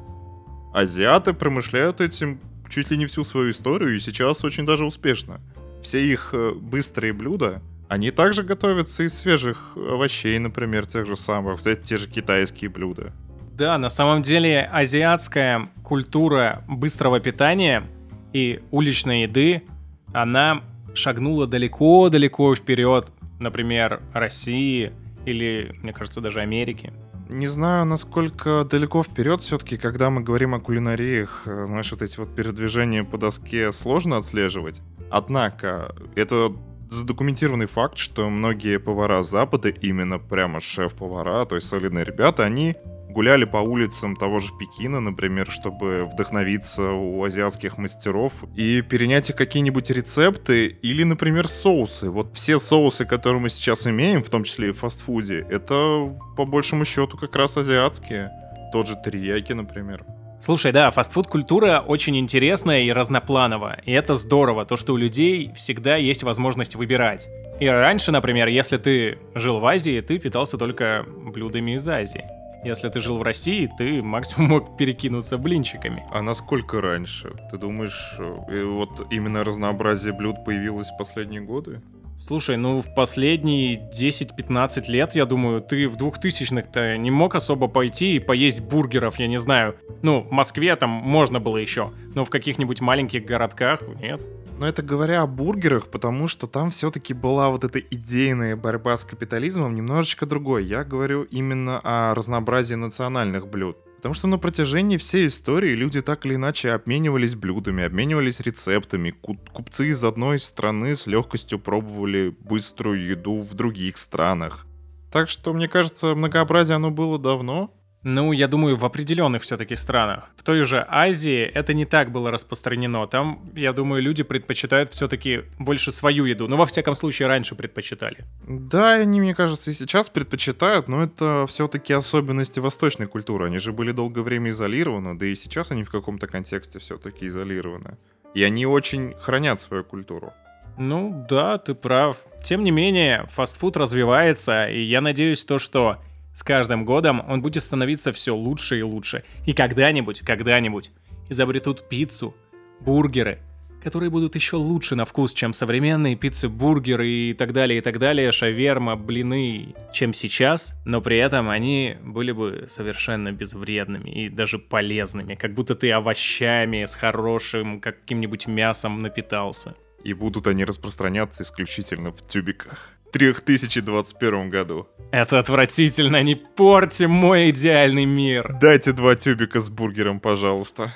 [0.74, 2.40] Азиаты промышляют этим
[2.70, 5.40] чуть ли не всю свою историю и сейчас очень даже успешно.
[5.82, 11.60] Все их э, быстрые блюда, они также готовятся из свежих овощей, например, тех же самых,
[11.60, 13.14] взять те же китайские блюда.
[13.54, 17.88] Да, на самом деле азиатская культура быстрого питания
[18.36, 19.64] и уличной еды,
[20.12, 20.62] она
[20.94, 23.08] шагнула далеко-далеко вперед,
[23.40, 24.92] например, России
[25.26, 26.92] или, мне кажется, даже Америки
[27.28, 32.20] не знаю, насколько далеко вперед все-таки, когда мы говорим о кулинариях, э, знаешь, вот эти
[32.20, 34.84] вот передвижения по доске сложно отслеживать.
[35.10, 36.54] Однако, это
[36.88, 42.76] задокументированный факт, что многие повара Запада, именно прямо шеф-повара, то есть солидные ребята, они
[43.16, 49.38] гуляли по улицам того же Пекина, например, чтобы вдохновиться у азиатских мастеров и перенять их
[49.38, 52.10] какие-нибудь рецепты или, например, соусы.
[52.10, 56.46] Вот все соусы, которые мы сейчас имеем, в том числе и в фастфуде, это по
[56.46, 58.32] большему счету как раз азиатские.
[58.74, 60.04] Тот же терияки, например.
[60.42, 63.82] Слушай, да, фастфуд-культура очень интересная и разноплановая.
[63.86, 67.30] И это здорово, то, что у людей всегда есть возможность выбирать.
[67.62, 72.26] И раньше, например, если ты жил в Азии, ты питался только блюдами из Азии.
[72.66, 76.04] Если ты жил в России, ты максимум мог перекинуться блинчиками.
[76.12, 77.32] А насколько раньше?
[77.52, 81.82] Ты думаешь, э, вот именно разнообразие блюд появилось в последние годы?
[82.28, 88.16] Слушай, ну в последние 10-15 лет, я думаю, ты в 2000-х-то не мог особо пойти
[88.16, 89.76] и поесть бургеров, я не знаю.
[90.02, 94.22] Ну, в Москве там можно было еще, но в каких-нибудь маленьких городках нет.
[94.58, 99.04] Но это говоря о бургерах, потому что там все-таки была вот эта идейная борьба с
[99.04, 100.66] капитализмом немножечко другой.
[100.66, 103.78] Я говорю именно о разнообразии национальных блюд.
[104.06, 109.10] Потому что на протяжении всей истории люди так или иначе обменивались блюдами, обменивались рецептами.
[109.10, 114.68] Купцы из одной страны с легкостью пробовали быструю еду в других странах.
[115.12, 117.74] Так что, мне кажется, многообразие оно было давно,
[118.06, 120.30] ну, я думаю, в определенных все-таки странах.
[120.38, 123.08] В той же Азии это не так было распространено.
[123.08, 126.48] Там, я думаю, люди предпочитают все-таки больше свою еду.
[126.48, 128.26] Ну, во всяком случае, раньше предпочитали.
[128.48, 133.48] Да, они, мне кажется, и сейчас предпочитают, но это все-таки особенности восточной культуры.
[133.48, 137.98] Они же были долгое время изолированы, да и сейчас они в каком-то контексте все-таки изолированы.
[138.36, 140.32] И они очень хранят свою культуру.
[140.78, 142.18] Ну да, ты прав.
[142.44, 145.98] Тем не менее, фастфуд развивается, и я надеюсь то, что
[146.36, 149.24] с каждым годом он будет становиться все лучше и лучше.
[149.46, 150.92] И когда-нибудь, когда-нибудь
[151.30, 152.36] изобретут пиццу,
[152.82, 153.40] бургеры,
[153.82, 158.00] которые будут еще лучше на вкус, чем современные пиццы, бургеры и так далее, и так
[158.00, 164.60] далее, шаверма, блины, чем сейчас, но при этом они были бы совершенно безвредными и даже
[164.60, 169.76] полезными, как будто ты овощами с хорошим каким-нибудь мясом напитался.
[170.04, 172.95] И будут они распространяться исключительно в тюбиках.
[173.16, 174.90] 3021 году.
[175.10, 178.58] Это отвратительно, не порти мой идеальный мир.
[178.60, 180.94] Дайте два тюбика с бургером, пожалуйста.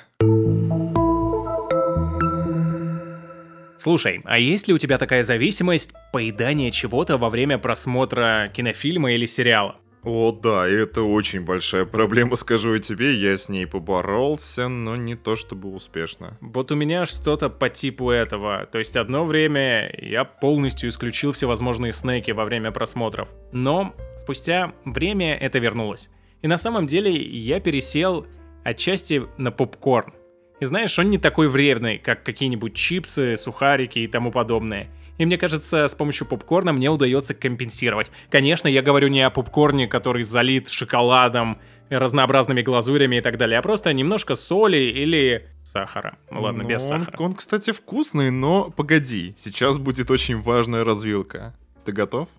[3.78, 9.24] Слушай, а есть ли у тебя такая зависимость поедания чего-то во время просмотра кинофильма или
[9.24, 9.76] сериала?
[10.02, 13.12] О, да, это очень большая проблема, скажу я тебе.
[13.12, 16.38] Я с ней поборолся, но не то чтобы успешно.
[16.40, 18.66] Вот у меня что-то по типу этого.
[18.66, 23.28] То есть одно время я полностью исключил всевозможные снеки во время просмотров.
[23.52, 26.08] Но спустя время это вернулось.
[26.42, 28.26] И на самом деле я пересел
[28.64, 30.14] отчасти на попкорн.
[30.60, 34.88] И знаешь, он не такой вредный, как какие-нибудь чипсы, сухарики и тому подобное.
[35.20, 38.10] И мне кажется, с помощью попкорна мне удается компенсировать.
[38.30, 43.62] Конечно, я говорю не о попкорне, который залит шоколадом, разнообразными глазурями и так далее, а
[43.62, 46.16] просто немножко соли или сахара.
[46.30, 47.22] Ладно, Ну, без он, сахара.
[47.22, 51.54] он, кстати, вкусный, но погоди, сейчас будет очень важная развилка.
[51.84, 52.30] Ты готов?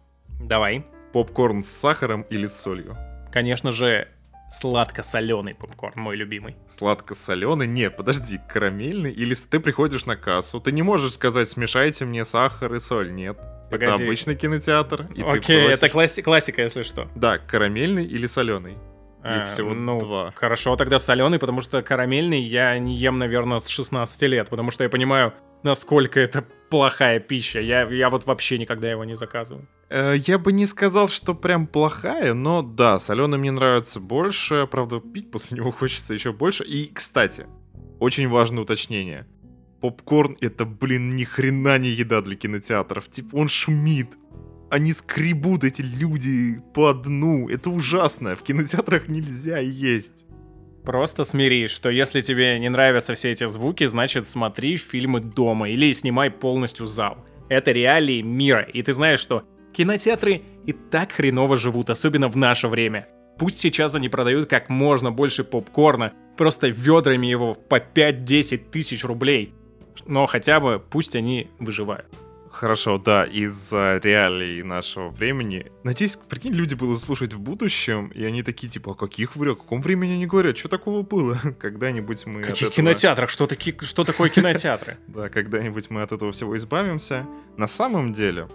[0.41, 0.84] Давай.
[1.13, 2.98] Попкорн с сахаром или с солью?
[3.32, 4.08] Конечно же,
[4.51, 6.55] сладко-соленый попкорн, мой любимый.
[6.69, 7.67] Сладко-соленый?
[7.67, 9.11] Не, подожди, карамельный?
[9.11, 13.37] Или ты приходишь на кассу, ты не можешь сказать, смешайте мне сахар и соль, нет.
[13.37, 14.03] Это Погоди.
[14.03, 17.07] обычный кинотеатр, и ты Окей, просишь- это класси- классика, если что.
[17.15, 18.77] Да, карамельный или соленый?
[19.23, 20.31] А, Их всего ну, два.
[20.36, 24.84] Хорошо, тогда соленый, потому что карамельный я не ем, наверное, с 16 лет, потому что
[24.84, 27.60] я понимаю, насколько это плохая пища.
[27.60, 29.67] Я, я вот вообще никогда его не заказываю.
[29.89, 34.67] Э, Я бы не сказал, что прям плохая, но да, соленый мне нравится больше.
[34.71, 36.63] Правда, пить после него хочется еще больше.
[36.63, 37.45] И, кстати,
[37.99, 39.27] очень важное уточнение.
[39.81, 43.10] Попкорн это, блин, ни хрена не еда для кинотеатров.
[43.10, 44.17] Типа он шумит.
[44.71, 47.49] Они скребут, эти люди, по дну.
[47.49, 48.38] Это ужасно.
[48.38, 50.25] В кинотеатрах нельзя есть.
[50.86, 55.91] Просто смирись, что если тебе не нравятся все эти звуки, значит смотри фильмы дома или
[55.91, 57.17] снимай полностью зал.
[57.49, 62.69] Это реалии мира, и ты знаешь, что кинотеатры и так хреново живут, особенно в наше
[62.69, 63.10] время.
[63.38, 69.53] Пусть сейчас они продают как можно больше попкорна, просто ведрами его по 5-10 тысяч рублей.
[70.05, 72.07] Но хотя бы пусть они выживают.
[72.51, 75.71] Хорошо, да, из-за реалий нашего времени.
[75.83, 79.55] Надеюсь, прикинь, люди будут слушать в будущем, и они такие, типа, о каких вре- о
[79.55, 80.57] каком времени они говорят?
[80.57, 81.39] Что такого было?
[81.59, 83.29] Когда-нибудь мы каких этого- кинотеатрах?
[83.29, 84.97] Что, таки, что такое кинотеатры?
[85.07, 87.25] Да, когда-нибудь мы от этого всего избавимся.
[87.57, 88.47] На самом деле,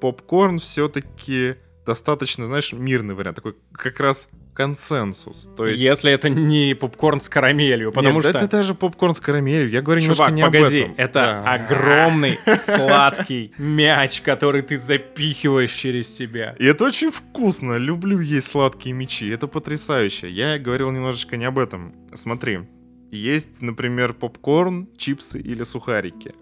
[0.00, 5.50] попкорн все-таки достаточно, знаешь, мирный вариант, такой как раз консенсус.
[5.56, 5.82] То есть...
[5.82, 8.38] Если это не попкорн с карамелью, потому Нет, что...
[8.38, 9.68] это даже попкорн с карамелью.
[9.68, 10.94] Я говорю немножко Чувак, не погоди, об этом.
[10.96, 11.52] это Да.
[11.52, 16.54] огромный сладкий мяч, который ты запихиваешь через себя.
[16.58, 17.76] И это очень вкусно.
[17.76, 19.28] Люблю есть сладкие мечи.
[19.28, 20.30] Это потрясающе.
[20.30, 21.94] Я говорил немножечко не об этом.
[22.14, 22.60] Смотри.
[23.10, 26.34] Есть, например, попкорн, чипсы или сухарики.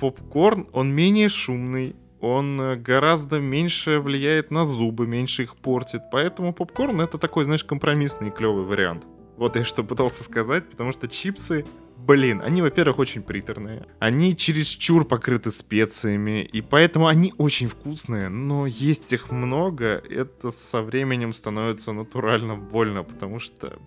[0.00, 6.02] Попкорн, он менее шумный, он э, гораздо меньше влияет на зубы, меньше их портит.
[6.10, 9.04] Поэтому попкорн это такой, знаешь, компромиссный и клевый вариант.
[9.36, 11.64] Вот я что пытался сказать, потому что чипсы,
[11.96, 13.86] блин, они, во-первых, очень приторные.
[13.98, 20.82] Они чересчур покрыты специями, и поэтому они очень вкусные, но есть их много, это со
[20.82, 23.78] временем становится натурально больно, потому что,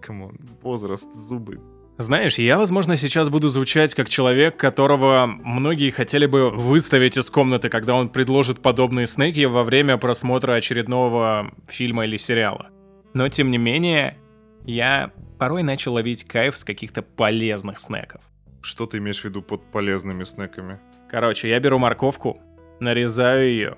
[0.00, 1.60] come on, возраст, зубы.
[2.02, 7.68] Знаешь, я, возможно, сейчас буду звучать как человек, которого многие хотели бы выставить из комнаты,
[7.68, 12.70] когда он предложит подобные снеки во время просмотра очередного фильма или сериала.
[13.14, 14.18] Но, тем не менее,
[14.64, 18.22] я порой начал ловить кайф с каких-то полезных снеков.
[18.62, 20.80] Что ты имеешь в виду под полезными снеками?
[21.08, 22.40] Короче, я беру морковку,
[22.80, 23.76] нарезаю ее,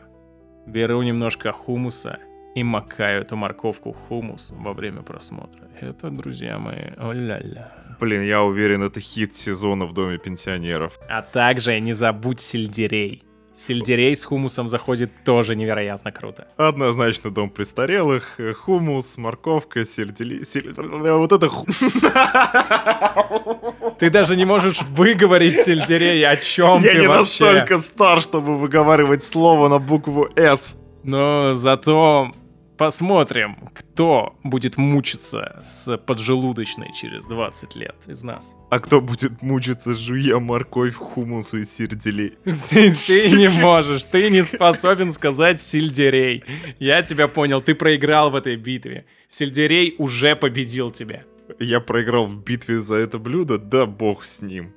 [0.66, 2.20] беру немножко хумуса
[2.54, 5.68] и макаю эту морковку в хумус во время просмотра.
[5.78, 7.83] Это, друзья мои, о-ля-ля.
[8.00, 10.98] Блин, я уверен, это хит сезона в Доме пенсионеров.
[11.08, 13.22] А также не забудь сельдерей.
[13.56, 16.48] Сельдерей с хумусом заходит тоже невероятно круто.
[16.56, 20.42] Однозначно дом престарелых, э, хумус, морковка, сельдели...
[20.42, 21.48] сель- Вот это...
[21.48, 21.64] ху-
[23.98, 27.44] Ты даже не можешь выговорить сельдерей, о чем Я ты не вообще.
[27.44, 30.76] настолько стар, чтобы выговаривать слово на букву «С».
[31.04, 32.32] Но зато
[32.76, 38.56] посмотрим, кто будет мучиться с поджелудочной через 20 лет из нас.
[38.70, 42.38] А кто будет мучиться, жуя морковь, хумус и сердели?
[42.44, 46.42] Ты, ты не можешь, ты не способен сказать сельдерей.
[46.78, 49.04] Я тебя понял, ты проиграл в этой битве.
[49.28, 51.24] Сельдерей уже победил тебя.
[51.58, 54.72] Я проиграл в битве за это блюдо, да бог с ним.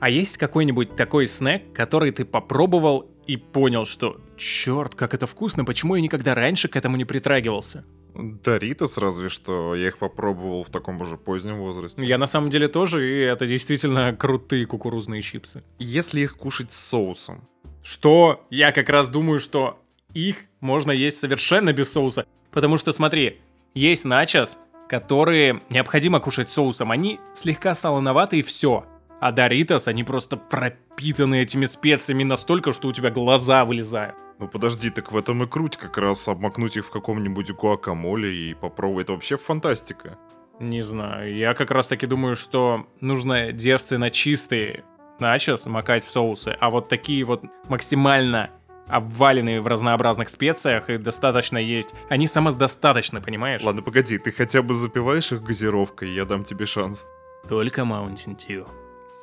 [0.00, 5.64] А есть какой-нибудь такой снэк, который ты попробовал и понял, что черт, как это вкусно,
[5.64, 7.84] почему я никогда раньше к этому не притрагивался?
[8.14, 12.06] Доритос разве что, я их попробовал в таком уже позднем возрасте.
[12.06, 15.64] Я на самом деле тоже, и это действительно крутые кукурузные чипсы.
[15.78, 17.48] Если их кушать с соусом,
[17.82, 19.78] Что я как раз думаю, что
[20.14, 22.24] их можно есть совершенно без соуса.
[22.50, 23.40] Потому что, смотри,
[23.74, 24.56] есть начос,
[24.88, 26.90] которые необходимо кушать соусом.
[26.90, 28.86] Они слегка солоноваты и все.
[29.24, 34.14] А Доритос, они просто пропитаны этими специями настолько, что у тебя глаза вылезают.
[34.38, 38.52] Ну подожди, так в этом и круть как раз обмакнуть их в каком-нибудь гуакамоле и
[38.52, 39.04] попробовать.
[39.04, 40.18] Это вообще фантастика.
[40.60, 44.84] Не знаю, я как раз таки думаю, что нужно девственно чистые
[45.18, 48.50] начос макать в соусы, а вот такие вот максимально
[48.88, 51.94] обваленные в разнообразных специях и достаточно есть.
[52.10, 53.62] Они самодостаточны, понимаешь?
[53.62, 57.06] Ладно, погоди, ты хотя бы запиваешь их газировкой, я дам тебе шанс.
[57.48, 58.68] Только Mountain Dew.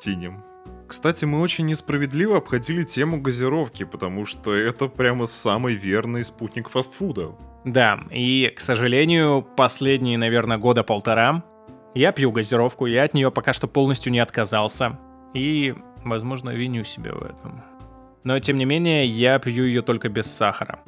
[0.02, 0.44] Синим.
[0.88, 7.32] Кстати, мы очень несправедливо обходили тему газировки, потому что это прямо самый верный спутник фастфуда.
[7.64, 11.44] Да, и, к сожалению, последние, наверное, года полтора
[11.94, 14.98] я пью газировку, я от нее пока что полностью не отказался.
[15.34, 17.64] И, возможно, виню себя в этом.
[18.24, 20.80] Но, тем не менее, я пью ее только без сахара.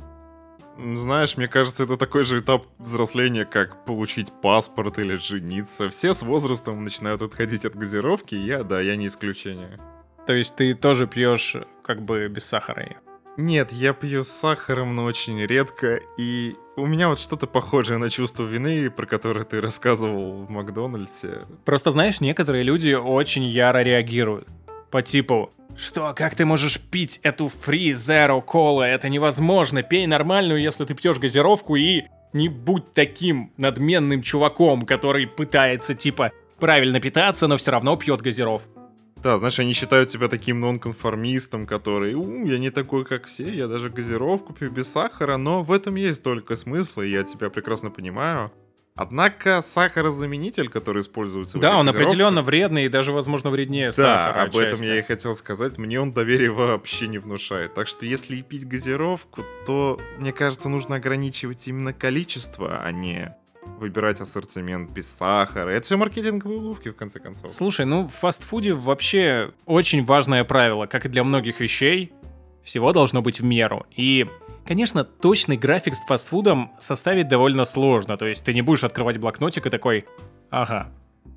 [0.77, 5.89] Знаешь, мне кажется, это такой же этап взросления, как получить паспорт или жениться.
[5.89, 9.79] Все с возрастом начинают отходить от газировки, я, да, я не исключение.
[10.25, 12.97] То есть ты тоже пьешь как бы без сахара ее?
[13.35, 18.09] Нет, я пью с сахаром, но очень редко, и у меня вот что-то похожее на
[18.11, 21.47] чувство вины, про которое ты рассказывал в Макдональдсе.
[21.65, 24.47] Просто знаешь, некоторые люди очень яро реагируют.
[24.91, 28.83] По типу, что, как ты можешь пить эту Free Zero Cola?
[28.83, 29.83] Это невозможно.
[29.83, 36.31] Пей нормальную, если ты пьешь газировку и не будь таким надменным чуваком, который пытается, типа,
[36.59, 38.83] правильно питаться, но все равно пьет газировку.
[39.23, 43.67] Да, знаешь, они считают тебя таким нонконформистом, который, у, я не такой, как все, я
[43.67, 47.89] даже газировку пью без сахара, но в этом есть только смысл, и я тебя прекрасно
[47.89, 48.51] понимаю.
[48.95, 54.43] Однако сахарозаменитель, который используется Да, он определенно вредный и даже, возможно, вреднее да, сахара.
[54.43, 54.67] об отчасти.
[54.67, 55.77] этом я и хотел сказать.
[55.77, 57.73] Мне он доверия вообще не внушает.
[57.73, 63.35] Так что если пить газировку, то, мне кажется, нужно ограничивать именно количество, а не
[63.79, 65.69] выбирать ассортимент без сахара.
[65.69, 67.53] Это все маркетинговые уловки, в конце концов.
[67.53, 72.13] Слушай, ну в фастфуде вообще очень важное правило, как и для многих вещей,
[72.63, 73.85] всего должно быть в меру.
[73.95, 74.27] И
[74.65, 79.65] Конечно, точный график с фастфудом составить довольно сложно, то есть ты не будешь открывать блокнотик
[79.65, 80.05] и такой,
[80.49, 80.89] ага,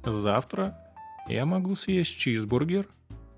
[0.04, 0.78] завтра
[1.26, 2.86] я могу съесть чизбургер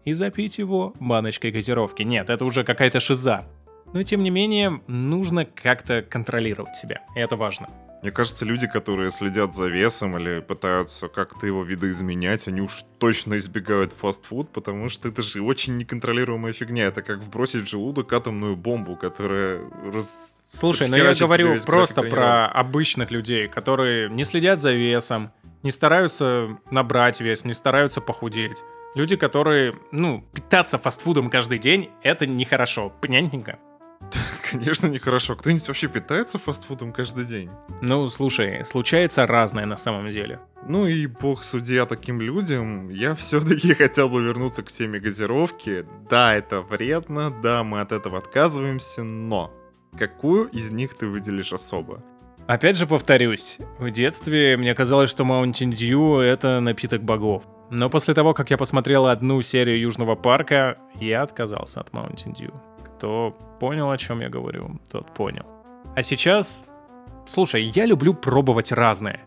[0.04, 2.02] и запить его баночкой газировки.
[2.02, 3.46] Нет, это уже какая-то шиза.
[3.94, 7.70] Но тем не менее, нужно как-то контролировать себя, и это важно.
[8.02, 13.36] Мне кажется, люди, которые следят за весом или пытаются как-то его видоизменять, они уж точно
[13.36, 16.86] избегают фастфуд, потому что это же очень неконтролируемая фигня.
[16.86, 20.38] Это как вбросить в желудок атомную бомбу, которая раз...
[20.44, 25.32] Слушай, ну я говорю просто про обычных людей, которые не следят за весом,
[25.64, 28.62] не стараются набрать вес, не стараются похудеть.
[28.94, 33.58] Люди, которые, ну, питаться фастфудом каждый день, это нехорошо, понятненько?
[34.50, 35.36] Конечно, нехорошо.
[35.36, 37.50] Кто-нибудь вообще питается фастфудом каждый день?
[37.80, 40.40] Ну, слушай, случается разное на самом деле.
[40.66, 45.86] Ну и бог судья таким людям, я все-таки хотел бы вернуться к теме газировки.
[46.10, 49.52] Да, это вредно, да, мы от этого отказываемся, но
[49.96, 52.02] какую из них ты выделишь особо?
[52.46, 57.44] Опять же повторюсь, в детстве мне казалось, что Mountain Dew— это напиток богов.
[57.70, 62.54] Но после того, как я посмотрел одну серию Южного парка, я отказался от Mountain Dew.
[62.98, 65.46] Кто понял, о чем я говорю, тот понял.
[65.94, 66.64] А сейчас...
[67.28, 69.20] Слушай, я люблю пробовать разное.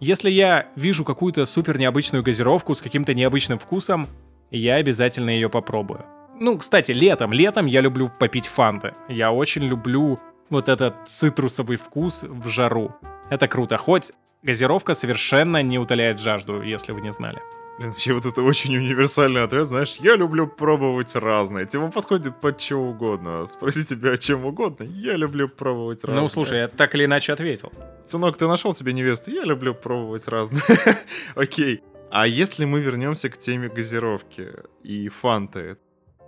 [0.00, 4.08] Если я вижу какую-то супер необычную газировку с каким-то необычным вкусом,
[4.50, 6.04] я обязательно ее попробую.
[6.40, 7.32] Ну, кстати, летом.
[7.32, 8.92] Летом я люблю попить фанты.
[9.08, 10.18] Я очень люблю
[10.50, 12.92] вот этот цитрусовый вкус в жару.
[13.30, 13.76] Это круто.
[13.76, 14.10] Хоть
[14.42, 17.40] газировка совершенно не утоляет жажду, если вы не знали.
[17.78, 21.64] Блин, вообще вот это очень универсальный ответ, знаешь, я люблю пробовать разное.
[21.64, 23.46] Тема подходит под что угодно.
[23.46, 26.20] Спроси тебя о чем угодно, я люблю пробовать разное.
[26.20, 27.72] Ну, слушай, я так или иначе ответил.
[28.06, 29.30] Сынок, ты нашел себе невесту?
[29.30, 30.62] Я люблю пробовать разное.
[31.34, 31.82] Окей.
[32.10, 35.78] А если мы вернемся к теме газировки и фанты,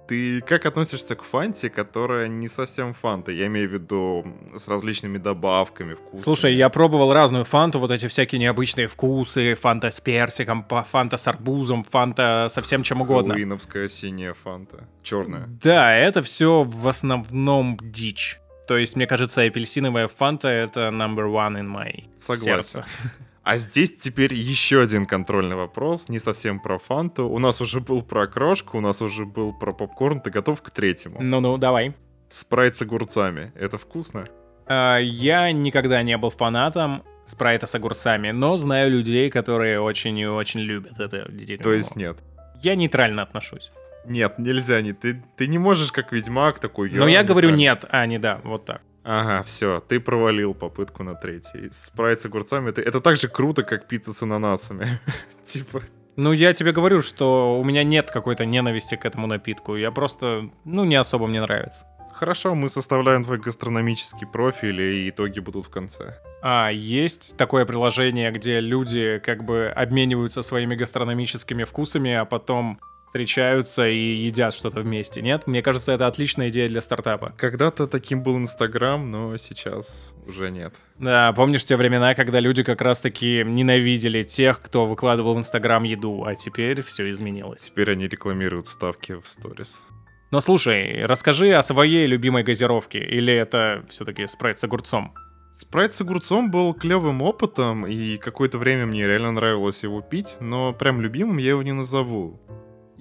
[0.06, 3.32] ты как относишься к фанте, которая не совсем фанта?
[3.32, 4.24] Я имею в виду
[4.56, 6.20] с различными добавками, вкусами.
[6.20, 11.26] Слушай, я пробовал разную фанту, вот эти всякие необычные вкусы, фанта с персиком, фанта с
[11.26, 13.34] арбузом, фанта со всем чем угодно.
[13.34, 15.48] Хэллоуиновская синяя фанта, черная.
[15.62, 18.38] Да, это все в основном дичь.
[18.66, 22.44] То есть, мне кажется, апельсиновая фанта— это number one in my Согласен.
[22.44, 22.84] сердце.
[23.44, 27.28] А здесь теперь еще один контрольный вопрос, не совсем про фанту.
[27.28, 30.20] У нас уже был про крошку, у нас уже был про попкорн.
[30.20, 31.18] Ты готов к третьему?
[31.20, 31.94] Ну-ну, давай.
[32.30, 33.52] Спрайт с огурцами.
[33.54, 34.24] Это вкусно?
[34.66, 40.26] А, я никогда не был фанатом спрайта с огурцами, но знаю людей, которые очень и
[40.26, 41.30] очень любят это
[41.62, 42.16] То есть нет?
[42.62, 43.70] Я нейтрально отношусь.
[44.06, 46.90] Нет, нельзя, не ты, ты не можешь как ведьмак такой.
[46.90, 48.80] Но я говорю нет, а не да, вот так.
[49.04, 51.68] Ага, все, ты провалил попытку на третий.
[51.70, 54.98] Спрайт с огурцами, это, это так же круто, как пицца с ананасами.
[55.44, 55.82] типа...
[56.16, 59.76] Ну, я тебе говорю, что у меня нет какой-то ненависти к этому напитку.
[59.76, 61.86] Я просто, ну, не особо мне нравится.
[62.14, 66.20] Хорошо, мы составляем твой гастрономический профиль, и итоги будут в конце.
[66.42, 72.78] А, есть такое приложение, где люди как бы обмениваются своими гастрономическими вкусами, а потом
[73.14, 75.46] встречаются и едят что-то вместе, нет?
[75.46, 77.32] Мне кажется, это отличная идея для стартапа.
[77.38, 80.74] Когда-то таким был Инстаграм, но сейчас уже нет.
[80.98, 86.24] Да, помнишь те времена, когда люди как раз-таки ненавидели тех, кто выкладывал в Инстаграм еду,
[86.24, 87.60] а теперь все изменилось.
[87.60, 89.84] Теперь они рекламируют ставки в сторис.
[90.32, 95.14] Но слушай, расскажи о своей любимой газировке, или это все-таки спрайт с огурцом?
[95.52, 100.72] Спрайт с огурцом был клевым опытом, и какое-то время мне реально нравилось его пить, но
[100.72, 102.40] прям любимым я его не назову.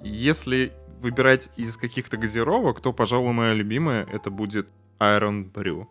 [0.04, 4.68] Если выбирать из каких-то газировок, то, пожалуй, моя любимая это будет
[5.00, 5.86] Iron Brew.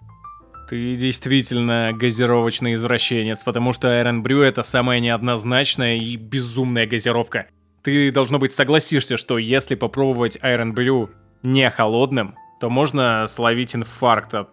[0.69, 7.47] Ты действительно газировочный извращенец, потому что Iron Brew это самая неоднозначная и безумная газировка.
[7.81, 11.09] Ты, должно быть, согласишься, что если попробовать Iron Brew
[11.41, 14.49] не холодным, то можно словить инфаркт от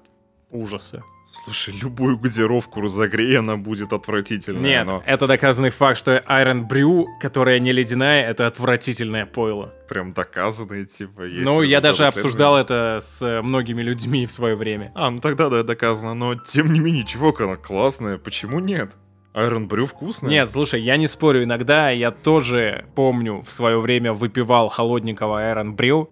[0.50, 1.04] ужаса.
[1.32, 4.62] Слушай, любую газировку разогрей, она будет отвратительная.
[4.62, 5.02] Нет, но...
[5.06, 9.72] это доказанный факт, что Iron Brew, которая не ледяная, это отвратительное пойло.
[9.88, 11.44] Прям доказанный, типа, есть.
[11.44, 14.92] Ну, я даже обсуждал это с многими людьми в свое время.
[14.94, 18.92] А, ну тогда да, доказано, но тем не менее, чувак, она классная, почему нет?
[19.34, 20.30] Iron Brew вкусная?
[20.30, 25.76] Нет, слушай, я не спорю, иногда я тоже помню, в свое время выпивал холодненького Iron
[25.76, 26.08] Brew,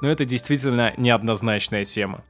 [0.00, 2.24] но это действительно неоднозначная тема.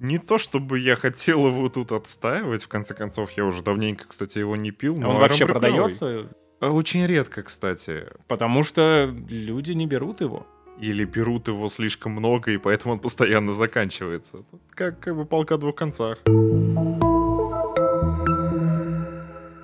[0.00, 4.38] Не то, чтобы я хотел его тут отстаивать, в конце концов, я уже давненько, кстати,
[4.38, 4.96] его не пил.
[4.96, 6.28] Но Он вообще продается?
[6.60, 8.06] А, очень редко, кстати.
[8.28, 10.46] Потому что люди не берут его.
[10.80, 14.44] Или берут его слишком много, и поэтому он постоянно заканчивается.
[14.48, 16.18] Тут как, как бы полка о двух концах.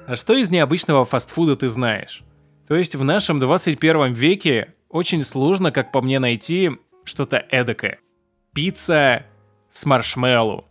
[0.07, 2.25] А что из необычного фастфуда ты знаешь?
[2.67, 6.73] То есть в нашем 21 веке очень сложно, как по мне, найти
[7.05, 8.01] что-то эдакое.
[8.53, 9.27] Пицца
[9.75, 10.65] с маршмеллоу,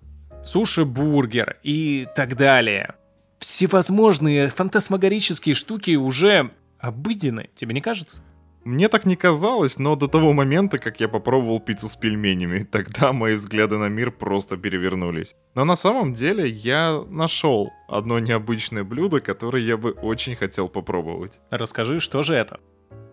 [0.44, 2.96] суши-бургер и так далее.
[3.38, 8.24] Всевозможные фантасмагорические штуки уже обыденны, тебе не кажется?
[8.64, 13.12] Мне так не казалось, но до того момента, как я попробовал пиццу с пельменями, тогда
[13.12, 15.36] мои взгляды на мир просто перевернулись.
[15.54, 21.42] Но на самом деле я нашел одно необычное блюдо, которое я бы очень хотел попробовать.
[21.52, 22.62] Расскажи, что же это?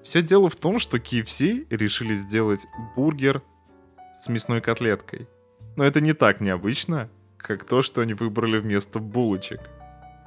[0.04, 2.64] Все дело в том, что KFC решили сделать
[2.94, 3.42] бургер
[4.14, 5.26] с мясной котлеткой.
[5.80, 7.08] Но это не так необычно,
[7.38, 9.60] как то, что они выбрали вместо булочек.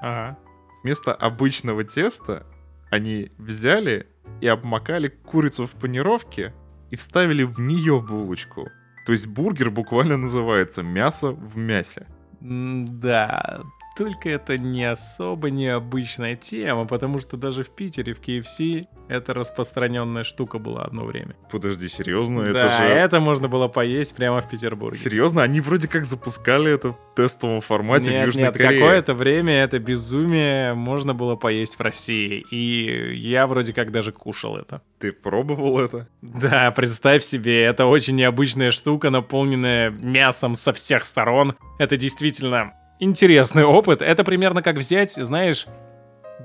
[0.02, 0.36] Ага.
[0.82, 2.48] Вместо обычного теста
[2.90, 4.08] они взяли
[4.42, 6.56] и обмакали курицу в панировке
[6.90, 8.68] и вставили в нее булочку.
[9.06, 12.08] То есть бургер буквально называется «мясо в мясе».
[12.42, 13.62] Да,
[13.96, 20.24] только это не особо необычная тема, потому что даже в Питере, в KFC, это распространенная
[20.24, 21.36] штука была одно время.
[21.52, 22.44] Подожди, серьезно?
[22.44, 22.84] Да, это же...
[22.84, 24.98] это можно было поесть прямо в Петербурге.
[24.98, 25.44] Серьезно?
[25.44, 28.80] Они вроде как запускали это в тестовом формате нет, в Южной нет, Корее.
[28.80, 32.46] какое-то время это безумие можно было поесть в России.
[32.50, 34.82] И я вроде как даже кушал это.
[35.00, 36.08] Ты пробовал это?
[36.22, 41.56] Да, представь себе, это очень необычная штука, наполненная мясом со всех сторон.
[41.78, 44.02] Это действительно интересный опыт.
[44.02, 45.68] Это примерно как взять, знаешь,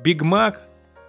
[0.03, 0.63] Биг Мак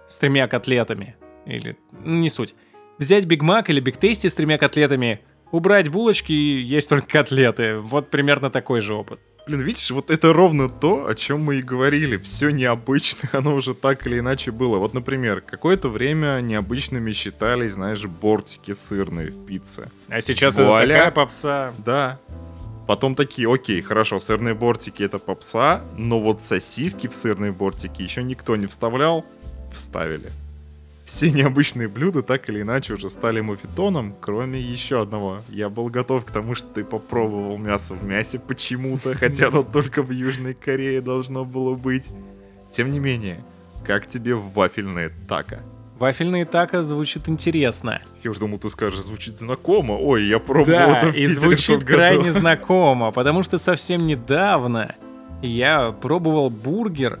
[0.08, 1.16] с тремя котлетами.
[1.46, 2.54] Или, ну, не суть.
[2.98, 5.20] Взять Биг Мак или Биг Тейсти с тремя котлетами,
[5.50, 7.76] убрать булочки и есть только котлеты.
[7.76, 9.20] Вот примерно такой же опыт.
[9.46, 12.18] Блин, видишь, вот это ровно то, о чем мы и говорили.
[12.18, 14.78] Все необычное, оно уже так или иначе было.
[14.78, 19.90] Вот, например, какое-то время необычными считались, знаешь, бортики сырные в пицце.
[20.08, 20.84] А сейчас Вуаля.
[20.84, 21.72] это такая попса.
[21.78, 22.20] Да.
[22.90, 28.24] Потом такие, окей, хорошо, сырные бортики это попса, но вот сосиски в сырные бортики еще
[28.24, 29.24] никто не вставлял,
[29.72, 30.32] вставили.
[31.04, 35.44] Все необычные блюда так или иначе уже стали муфитоном, кроме еще одного.
[35.48, 40.02] Я был готов к тому, что ты попробовал мясо в мясе почему-то, хотя оно только
[40.02, 42.10] в Южной Корее должно было быть.
[42.72, 43.44] Тем не менее,
[43.86, 45.58] как тебе вафельные тако?
[46.00, 48.00] Вафельные тако звучит интересно.
[48.22, 49.98] Я уже думал, ты скажешь, звучит знакомо.
[49.98, 54.94] Ой, я пробовал да, это в и звучит крайне знакомо, потому что совсем недавно
[55.42, 57.20] я пробовал бургер,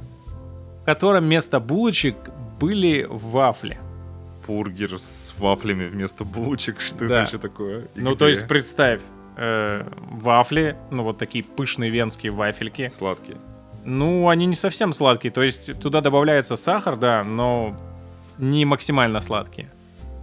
[0.80, 2.16] в котором вместо булочек
[2.58, 3.78] были вафли.
[4.46, 6.80] Бургер с вафлями вместо булочек?
[6.80, 7.04] Что да.
[7.04, 7.80] это вообще такое?
[7.94, 8.18] И ну, где?
[8.18, 9.02] то есть, представь,
[9.36, 12.88] э, вафли, ну, вот такие пышные венские вафельки.
[12.88, 13.36] Сладкие.
[13.84, 17.76] Ну, они не совсем сладкие, то есть туда добавляется сахар, да, но
[18.40, 19.70] не максимально сладкие.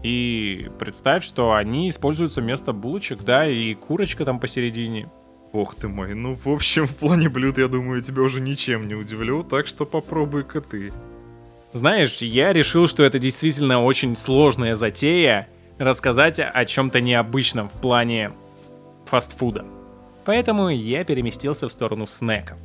[0.03, 5.09] И представь, что они используются вместо булочек, да, и курочка там посередине.
[5.53, 8.95] Ох ты мой, ну в общем, в плане блюд, я думаю, тебя уже ничем не
[8.95, 10.93] удивлю, так что попробуй-ка ты.
[11.73, 15.47] Знаешь, я решил, что это действительно очень сложная затея
[15.77, 18.33] рассказать о чем-то необычном в плане
[19.05, 19.65] фастфуда.
[20.25, 22.57] Поэтому я переместился в сторону снеков.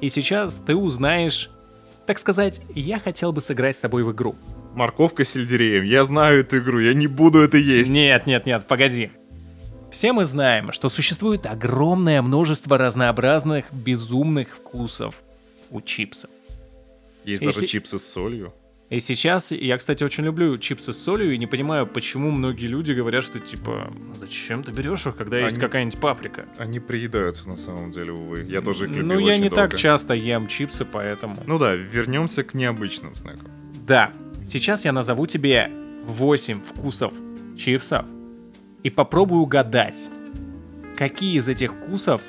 [0.00, 1.50] И сейчас ты узнаешь
[2.10, 4.34] так сказать, я хотел бы сыграть с тобой в игру.
[4.74, 5.84] Морковка с сельдереем.
[5.84, 7.88] Я знаю эту игру, я не буду это есть.
[7.88, 9.12] Нет, нет, нет, погоди.
[9.92, 15.22] Все мы знаем, что существует огромное множество разнообразных безумных вкусов
[15.70, 16.30] у чипсов.
[17.24, 17.54] Есть Если...
[17.60, 18.52] даже чипсы с солью.
[18.90, 22.90] И сейчас я, кстати, очень люблю чипсы с солью и не понимаю, почему многие люди
[22.90, 25.44] говорят, что типа, зачем ты берешь их, когда Они...
[25.44, 26.46] есть какая-нибудь паприка?
[26.58, 28.44] Они приедаются на самом деле, увы.
[28.48, 29.54] Я тоже их Ну, я не долго.
[29.54, 31.36] так часто ем чипсы, поэтому...
[31.46, 33.48] Ну да, вернемся к необычным снекам.
[33.86, 34.12] Да,
[34.44, 35.70] сейчас я назову тебе
[36.06, 37.14] 8 вкусов
[37.56, 38.04] чипсов
[38.82, 40.10] и попробую угадать,
[40.96, 42.20] какие из этих вкусов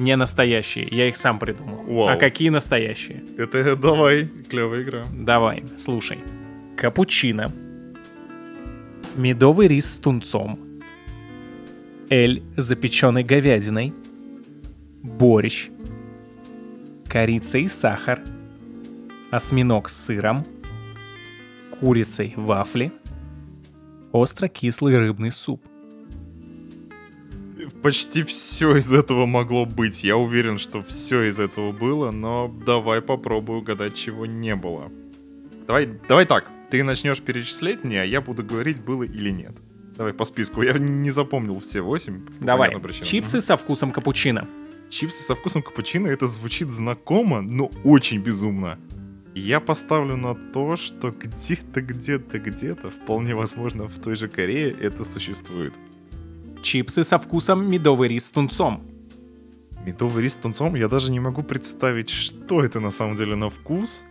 [0.00, 1.84] не настоящие, я их сам придумал.
[1.84, 2.08] Вау.
[2.08, 3.22] А какие настоящие?
[3.36, 5.04] Это давай, клевая игра.
[5.12, 6.18] Давай, слушай.
[6.76, 7.52] Капучино.
[9.14, 10.58] Медовый рис с тунцом.
[12.08, 13.92] Эль с запеченной говядиной.
[15.02, 15.68] Борщ.
[17.06, 18.20] Корица и сахар.
[19.30, 20.46] Осьминог с сыром.
[21.78, 22.90] Курицей вафли.
[24.12, 25.62] Остро-кислый рыбный суп.
[27.82, 30.04] Почти все из этого могло быть.
[30.04, 34.92] Я уверен, что все из этого было, но давай попробую угадать, чего не было.
[35.66, 36.50] Давай, давай так.
[36.70, 39.56] Ты начнешь перечислять мне, а я буду говорить, было или нет.
[39.96, 40.62] Давай по списку.
[40.62, 42.26] Я не запомнил все восемь.
[42.40, 42.74] Давай.
[43.02, 44.46] Чипсы со вкусом капучино.
[44.90, 48.78] Чипсы со вкусом капучино, это звучит знакомо, но очень безумно.
[49.34, 55.04] Я поставлю на то, что где-то, где-то, где-то, вполне возможно, в той же Корее это
[55.04, 55.72] существует.
[56.62, 58.82] Чипсы со вкусом медовый рис с тунцом.
[59.84, 63.48] Медовый рис с тунцом, я даже не могу представить, что это на самом деле на
[63.48, 64.04] вкус.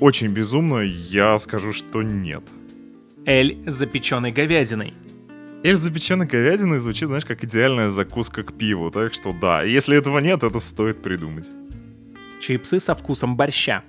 [0.00, 2.42] Очень безумно, я скажу, что нет.
[3.24, 4.94] Эль с запеченной говядиной.
[5.62, 9.96] Эль с запеченной говядиной звучит, знаешь, как идеальная закуска к пиву, так что да, если
[9.96, 11.48] этого нет, это стоит придумать.
[12.40, 13.82] Чипсы со вкусом борща.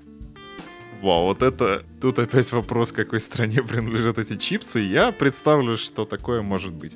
[1.02, 1.84] Вау, вот это...
[2.02, 4.80] Тут опять вопрос, какой стране принадлежат эти чипсы.
[4.80, 6.96] Я представлю, что такое может быть.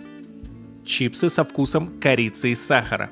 [0.86, 3.09] Чипсы со вкусом корицы и сахара.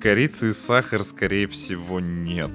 [0.00, 2.52] Корицы и сахар, скорее всего, нет.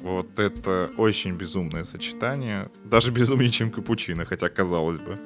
[0.00, 2.70] Вот это очень безумное сочетание.
[2.84, 5.18] Даже безумнее, чем капучино, хотя казалось бы.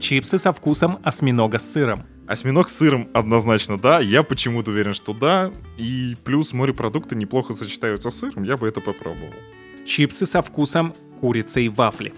[0.00, 2.04] Чипсы со вкусом осьминога с сыром.
[2.26, 5.52] Осьминог с сыром однозначно да, я почему-то уверен, что да.
[5.76, 9.34] И плюс морепродукты неплохо сочетаются с сыром, я бы это попробовал.
[9.86, 12.12] Чипсы со вкусом курицы и вафли.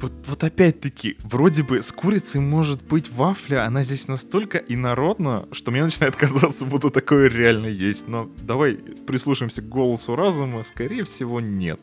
[0.00, 5.70] Вот, вот опять-таки, вроде бы с курицей может быть вафля, она здесь настолько инородна, что
[5.70, 8.06] мне начинает казаться, будто такое реально есть.
[8.06, 11.80] Но давай прислушаемся к голосу разума, скорее всего, нет.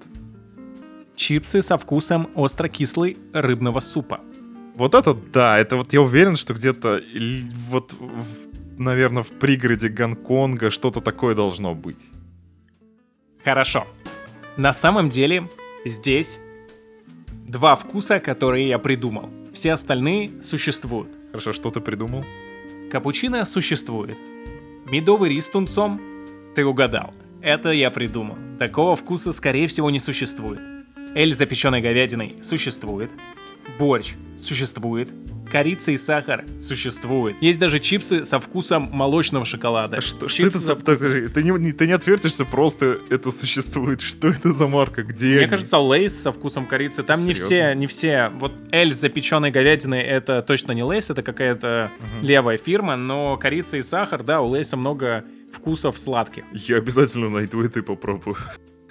[1.16, 4.22] Чипсы со вкусом остро-кислый рыбного супа.
[4.76, 7.02] Вот это да, это вот я уверен, что где-то
[7.70, 8.48] вот, в-
[8.80, 12.00] наверное, в пригороде Гонконга что-то такое должно быть.
[13.44, 13.88] Хорошо.
[14.58, 15.50] На самом деле,
[15.86, 16.40] здесь
[17.54, 19.30] два вкуса, которые я придумал.
[19.54, 21.10] Все остальные существуют.
[21.30, 22.26] Хорошо, что ты придумал?
[22.92, 24.18] Капучино существует.
[24.86, 26.02] Медовый рис с тунцом?
[26.56, 27.14] Ты угадал.
[27.42, 28.38] Это я придумал.
[28.58, 30.60] Такого вкуса, скорее всего, не существует.
[31.14, 33.12] Эль с запеченной говядиной существует.
[33.78, 35.10] Борщ существует.
[35.54, 37.36] Корица и сахар существует.
[37.40, 40.02] Есть даже чипсы со вкусом молочного шоколада.
[40.02, 40.76] Что, что это за...
[40.76, 44.02] Подожди, ты не, не- ты не отвертишься, просто это существует.
[44.02, 45.04] Что это за марка?
[45.04, 45.48] Где Мне они?
[45.48, 47.04] кажется, лейс со вкусом корицы.
[47.04, 47.46] Там не Серьезно?
[47.46, 48.32] все, не все.
[48.40, 52.26] Вот Эль с запеченной говядиной это точно не лейс, это какая-то Мгм.
[52.26, 55.24] левая фирма, но корица и сахар, да, у лейса много
[55.54, 56.46] вкусов сладких.
[56.52, 58.38] Я обязательно найду это и попробую.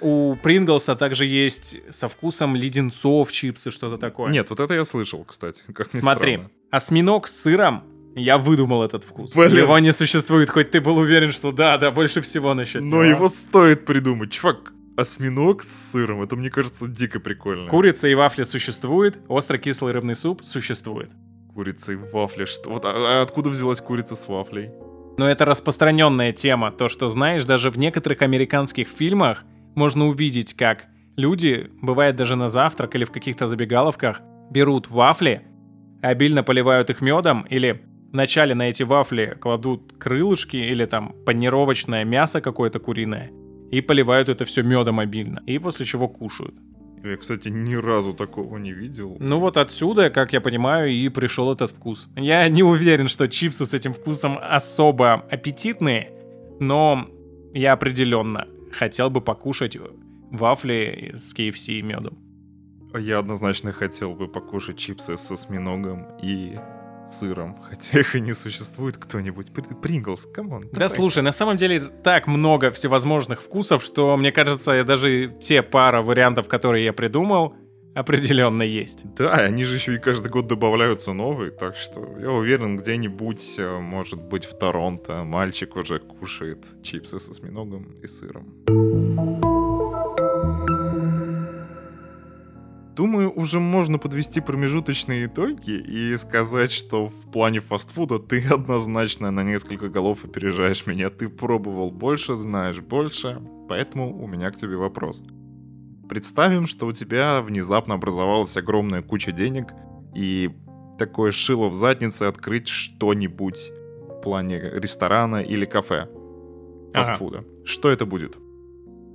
[0.03, 4.31] У Принглса также есть со вкусом леденцов чипсы, что-то такое.
[4.31, 5.61] Нет, вот это я слышал, кстати.
[5.73, 6.51] Как Смотри, странно.
[6.71, 7.83] осьминог с сыром,
[8.15, 9.33] я выдумал этот вкус.
[9.33, 9.55] Блин.
[9.57, 13.03] Его не существует, хоть ты был уверен, что да, да, больше всего насчет Но него.
[13.03, 14.31] его стоит придумать.
[14.31, 17.69] Чувак, осьминог с сыром, это, мне кажется, дико прикольно.
[17.69, 21.09] Курица и вафли существует, острый-кислый рыбный суп существует.
[21.53, 22.45] Курица и вафли.
[22.45, 22.69] Что?
[22.71, 24.69] Вот, а- а откуда взялась курица с вафлей?
[25.17, 29.43] Но это распространенная тема, то, что знаешь, даже в некоторых американских фильмах
[29.75, 34.21] можно увидеть, как люди, бывает даже на завтрак или в каких-то забегаловках,
[34.51, 35.41] берут вафли,
[36.01, 42.41] обильно поливают их медом или вначале на эти вафли кладут крылышки или там панировочное мясо
[42.41, 43.31] какое-то куриное
[43.71, 46.53] и поливают это все медом обильно, и после чего кушают.
[47.03, 49.17] Я, кстати, ни разу такого не видел.
[49.19, 52.07] Ну вот отсюда, как я понимаю, и пришел этот вкус.
[52.15, 56.11] Я не уверен, что чипсы с этим вкусом особо аппетитные,
[56.61, 57.09] но
[57.53, 59.77] я определенно хотел бы покушать
[60.31, 62.17] вафли с KFC и медом.
[62.97, 66.59] Я однозначно хотел бы покушать чипсы со осьминогом и
[67.07, 67.57] сыром.
[67.69, 69.51] Хотя их и не существует кто-нибудь.
[69.51, 70.69] При- Принглс, come on.
[70.71, 76.01] Да слушай, на самом деле так много всевозможных вкусов, что мне кажется, даже те пара
[76.01, 77.55] вариантов, которые я придумал,
[77.95, 79.03] определенно есть.
[79.15, 83.79] Да, они же еще и каждый год добавляются новые, так что я уверен, где-нибудь, э,
[83.79, 88.53] может быть, в Торонто мальчик уже кушает чипсы со осьминогом и сыром.
[92.95, 99.43] Думаю, уже можно подвести промежуточные итоги и сказать, что в плане фастфуда ты однозначно на
[99.43, 101.09] несколько голов опережаешь меня.
[101.09, 105.23] Ты пробовал больше, знаешь больше, поэтому у меня к тебе вопрос.
[106.13, 109.73] Представим, что у тебя внезапно образовалась огромная куча денег
[110.13, 110.51] и
[110.99, 116.07] такое шило в заднице открыть что-нибудь в плане ресторана или кафе
[116.93, 117.39] фастфуда.
[117.39, 117.47] Ага.
[117.65, 118.37] Что это будет?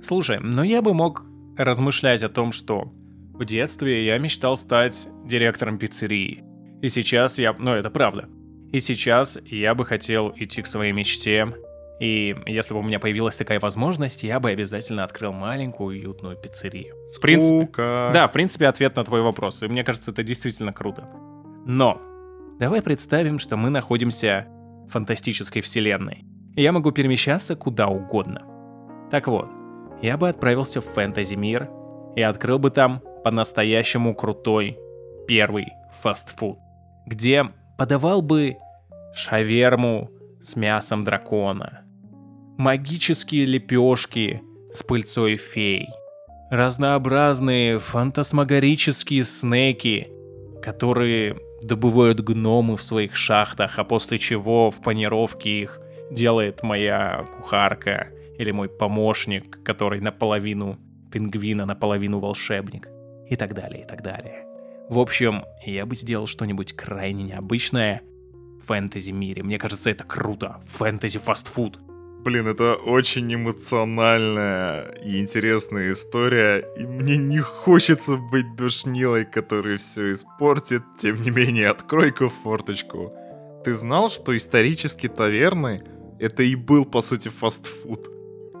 [0.01, 1.23] Слушай, но я бы мог
[1.55, 2.91] размышлять о том, что
[3.31, 6.43] в детстве я мечтал стать директором пиццерии.
[6.81, 7.55] И сейчас я...
[7.57, 8.27] Ну, это правда.
[8.73, 11.47] И сейчас я бы хотел идти к своей мечте.
[11.99, 16.95] И если бы у меня появилась такая возможность, я бы обязательно открыл маленькую уютную пиццерию.
[17.13, 19.61] В принципе, да, в принципе, ответ на твой вопрос.
[19.63, 21.05] И мне кажется, это действительно круто.
[21.65, 22.01] Но
[22.57, 24.47] давай представим, что мы находимся
[24.87, 26.23] в фантастической вселенной.
[26.55, 28.43] И я могу перемещаться куда угодно.
[29.11, 29.49] Так вот,
[30.01, 31.69] я бы отправился в фэнтези-мир
[32.15, 34.79] и открыл бы там по-настоящему крутой
[35.27, 35.67] первый
[36.01, 36.57] фастфуд,
[37.05, 37.45] где
[37.77, 38.57] подавал бы
[39.13, 40.09] шаверму
[40.41, 41.81] с мясом дракона,
[42.59, 44.43] магические лепешки
[44.73, 45.87] с пыльцой фей,
[46.51, 50.09] разнообразные фантасмагорические снеки,
[50.61, 55.79] которые добывают гномы в своих шахтах, а после чего в панировке их
[56.11, 60.77] делает моя кухарка или мой помощник, который наполовину
[61.13, 62.89] пингвина, наполовину волшебник
[63.29, 64.45] и так далее, и так далее.
[64.89, 68.01] В общем, я бы сделал что-нибудь крайне необычное
[68.33, 69.43] в фэнтези-мире.
[69.43, 70.59] Мне кажется, это круто.
[70.77, 71.79] Фэнтези-фастфуд.
[72.23, 80.11] Блин, это очень эмоциональная и интересная история, и мне не хочется быть душнилой, который все
[80.11, 80.83] испортит.
[80.97, 83.13] Тем не менее, открой-ка форточку.
[83.63, 85.81] Ты знал, что исторически таверны—
[86.19, 88.09] это и был, по сути, фастфуд?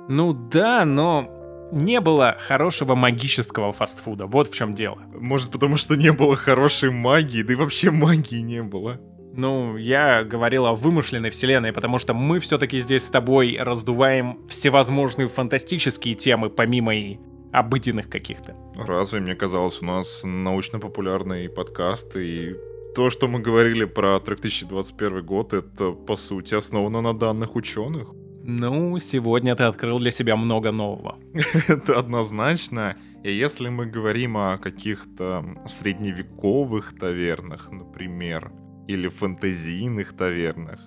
[0.07, 1.29] Ну да, но
[1.73, 4.25] не было хорошего магического фастфуда.
[4.25, 5.03] Вот в чем дело.
[5.13, 8.99] Может, потому что не было хорошей магии, да и вообще магии не было.
[9.39, 15.29] Ну, я говорил о вымышленной вселенной, потому что мы все-таки здесь с тобой раздуваем всевозможные
[15.29, 17.19] фантастические темы, помимо и
[17.53, 18.57] обыденных каких-то.
[18.75, 22.57] Разве, мне казалось, у нас научно-популярный подкаст, и
[22.93, 28.09] то, что мы говорили про трек 2021 год, это, по сути, основано на данных ученых.
[28.43, 31.15] Ну, сегодня ты открыл для себя много нового.
[31.69, 32.97] Это однозначно.
[33.23, 38.51] И если мы говорим о каких-то средневековых тавернах, например,
[38.89, 40.79] или фэнтезийных тавернах,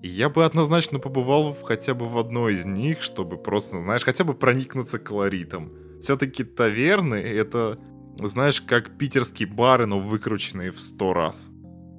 [0.00, 4.22] я бы однозначно побывал в, хотя бы в одной из них, чтобы просто, знаешь, хотя
[4.22, 5.72] бы проникнуться колоритом.
[6.00, 7.80] Все-таки таверны— это,
[8.20, 11.50] знаешь, как питерские бары, но выкрученные в сто раз.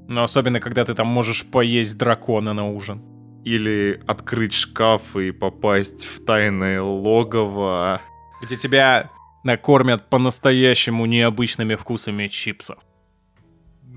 [0.08, 3.04] Но особенно, когда ты там можешь поесть дракона на ужин.
[3.44, 8.02] Или открыть шкаф и попасть в тайное логово.
[8.42, 9.12] Где тебя
[9.44, 12.80] накормят по-настоящему необычными вкусами чипсов.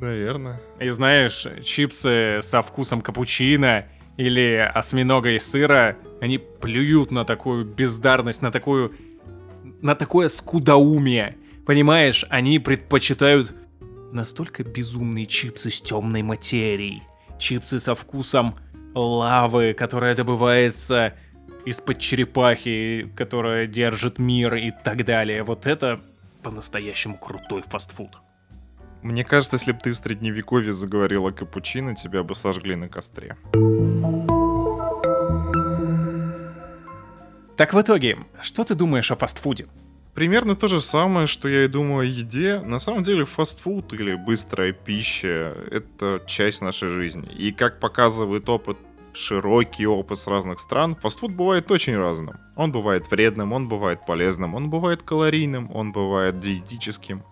[0.01, 0.61] Наверное.
[0.80, 3.86] И знаешь, чипсы со вкусом капучино
[4.16, 8.95] или осьминога и сыра, они плюют на такую бездарность, на такую...
[9.80, 11.36] на такое скудоумие.
[11.66, 13.55] Понимаешь, они предпочитают
[14.12, 17.03] настолько безумные чипсы с темной материей.
[17.38, 18.57] Чипсы со вкусом
[18.95, 21.14] лавы, которая добывается
[21.64, 25.43] из-под черепахи, которая держит мир и так далее.
[25.43, 26.01] Вот это
[26.43, 28.11] по-настоящему крутой фастфуд.
[29.03, 33.37] Мне кажется, если бы ты в средневековье заговорил о капучино, тебя бы сожгли на костре.
[37.57, 39.67] Так в итоге, что ты думаешь о фастфуде?
[40.15, 42.61] Примерно то же самое, что я и думаю о еде.
[42.61, 47.29] На самом деле фастфуд или быстрая пища— это часть нашей жизни.
[47.33, 48.77] И как показывает опыт,
[49.15, 52.37] широкий опыт с разных стран, фастфуд бывает очень разным.
[52.57, 57.23] Он бывает вредным, он бывает полезным, он бывает калорийным, он бывает диетическим.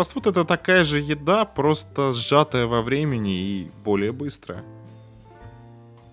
[0.00, 4.64] Фастфуд— это такая же еда, просто сжатая во времени и более быстрая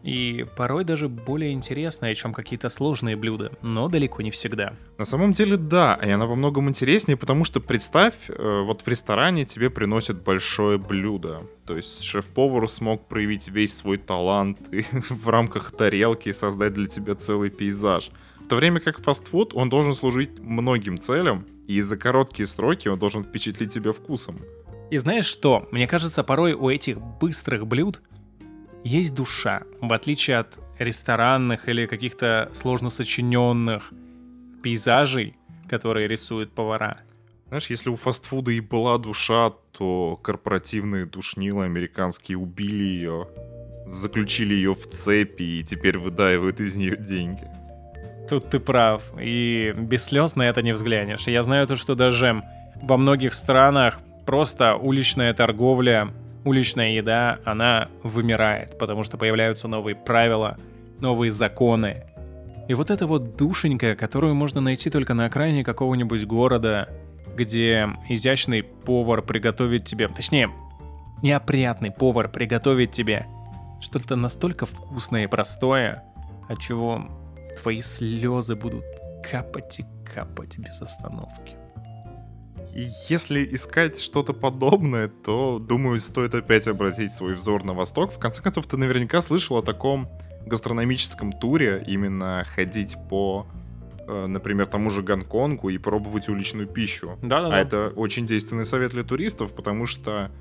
[0.04, 4.74] и порой даже более интересная, чем какие-то сложные блюда, но далеко не всегда.
[4.98, 8.88] На самом деле, да, и она во многом интереснее, потому что представь, э, вот в
[8.88, 15.28] ресторане тебе приносят большое блюдо, то есть шеф-повар смог проявить весь свой талант и в
[15.28, 18.12] рамках тарелки создать для тебя целый пейзаж.
[18.48, 22.98] В то время как фастфуд, он должен служить многим целям, и за короткие сроки он
[22.98, 24.40] должен впечатлить тебя вкусом.
[24.90, 25.68] И знаешь что?
[25.74, 28.02] Мне кажется, порой у этих быстрых блюд
[28.86, 33.92] есть душа, в отличие от ресторанных или каких-то сложно сочиненных
[34.64, 35.36] пейзажей,
[35.68, 37.02] которые рисуют повара.
[37.50, 43.28] Знаешь, если у фастфуда и была душа, то корпоративные душнилы американские убили ее,
[43.88, 47.46] заключили ее в цепи и теперь выдаивают из нее деньги.
[48.30, 51.28] Тут ты прав, и без слез на это не взглянешь.
[51.28, 52.44] Я знаю то, что даже
[52.82, 56.10] во многих странах просто уличная торговля,
[56.44, 60.58] уличная еда, она вымирает, потому что появляются новые правила,
[61.00, 62.04] новые законы.
[62.68, 66.90] И вот эта вот душенька, которую можно найти только на окраине какого-нибудь города,
[67.36, 70.50] где изящный повар приготовит тебе, точнее,
[71.22, 73.26] неопрятный повар приготовит тебе
[73.80, 76.04] что-то настолько вкусное и простое,
[76.50, 77.08] от чего
[77.62, 78.86] твои слезы будут
[79.30, 81.56] капать и капать без остановки.
[82.74, 88.12] И если искать что-то подобное, то, думаю, стоит опять обратить свой взор на восток.
[88.12, 90.08] В конце концов, ты наверняка слышал о таком
[90.46, 93.48] гастрономическом туре, именно ходить по,
[94.08, 97.18] э, например, тому же Гонконгу и пробовать уличную пищу.
[97.22, 97.56] Да-да-да.
[97.56, 100.32] А это очень действенный совет для туристов, потому что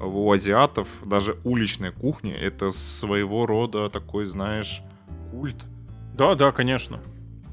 [0.00, 4.82] у азиатов даже уличная кухня— это своего рода такой, знаешь,
[5.30, 5.64] культ.
[6.18, 7.00] Да, да, конечно.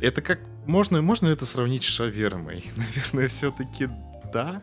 [0.02, 0.40] Это как...
[0.66, 2.66] Можно, можно это сравнить с шавермой?
[2.76, 3.88] Наверное, все-таки
[4.34, 4.62] да.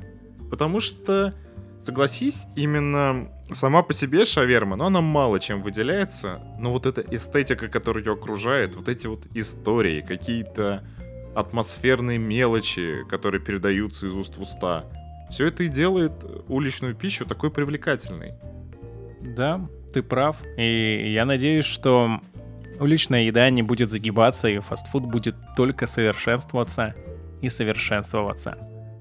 [0.50, 1.34] Потому что,
[1.80, 6.42] согласись, именно сама по себе шаверма, но она мало чем выделяется.
[6.59, 10.84] Но вот эта эстетика, которая ее окружает, вот эти вот истории, какие-то
[11.36, 14.84] атмосферные мелочи, которые передаются из уст в уста,
[15.30, 16.12] все это и делает
[16.48, 18.34] уличную пищу такой привлекательной.
[19.20, 20.38] Да, ты прав.
[20.59, 22.20] И я надеюсь, что
[22.81, 26.95] уличная еда не будет загибаться, и фастфуд будет только совершенствоваться
[27.41, 28.59] и совершенствоваться.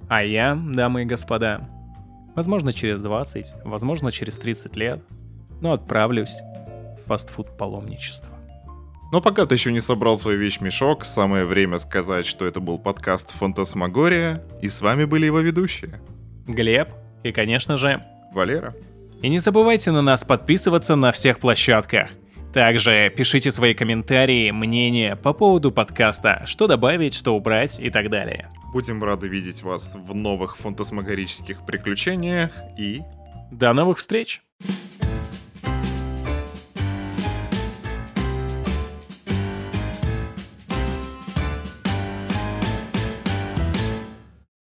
[0.09, 1.69] А я, дамы и господа,
[2.35, 5.03] возможно через 20, возможно через 30 лет,
[5.61, 6.39] но отправлюсь
[7.03, 8.29] в фастфуд паломничество.
[9.11, 13.31] Но пока ты еще не собрал свой вещмешок, самое время сказать, что это был подкаст
[13.31, 15.99] «Фантасмагория», и с вами были его ведущие.
[16.47, 16.87] Глеб
[17.23, 18.01] и, конечно же,
[18.33, 18.73] Валера.
[19.21, 22.09] И не забывайте на нас подписываться на всех площадках.
[22.53, 28.49] Также пишите свои комментарии, мнения по поводу подкаста, что добавить, что убрать и так далее.
[28.73, 33.01] Будем рады видеть вас в новых фантасмагорических приключениях и...
[33.51, 34.41] До новых встреч!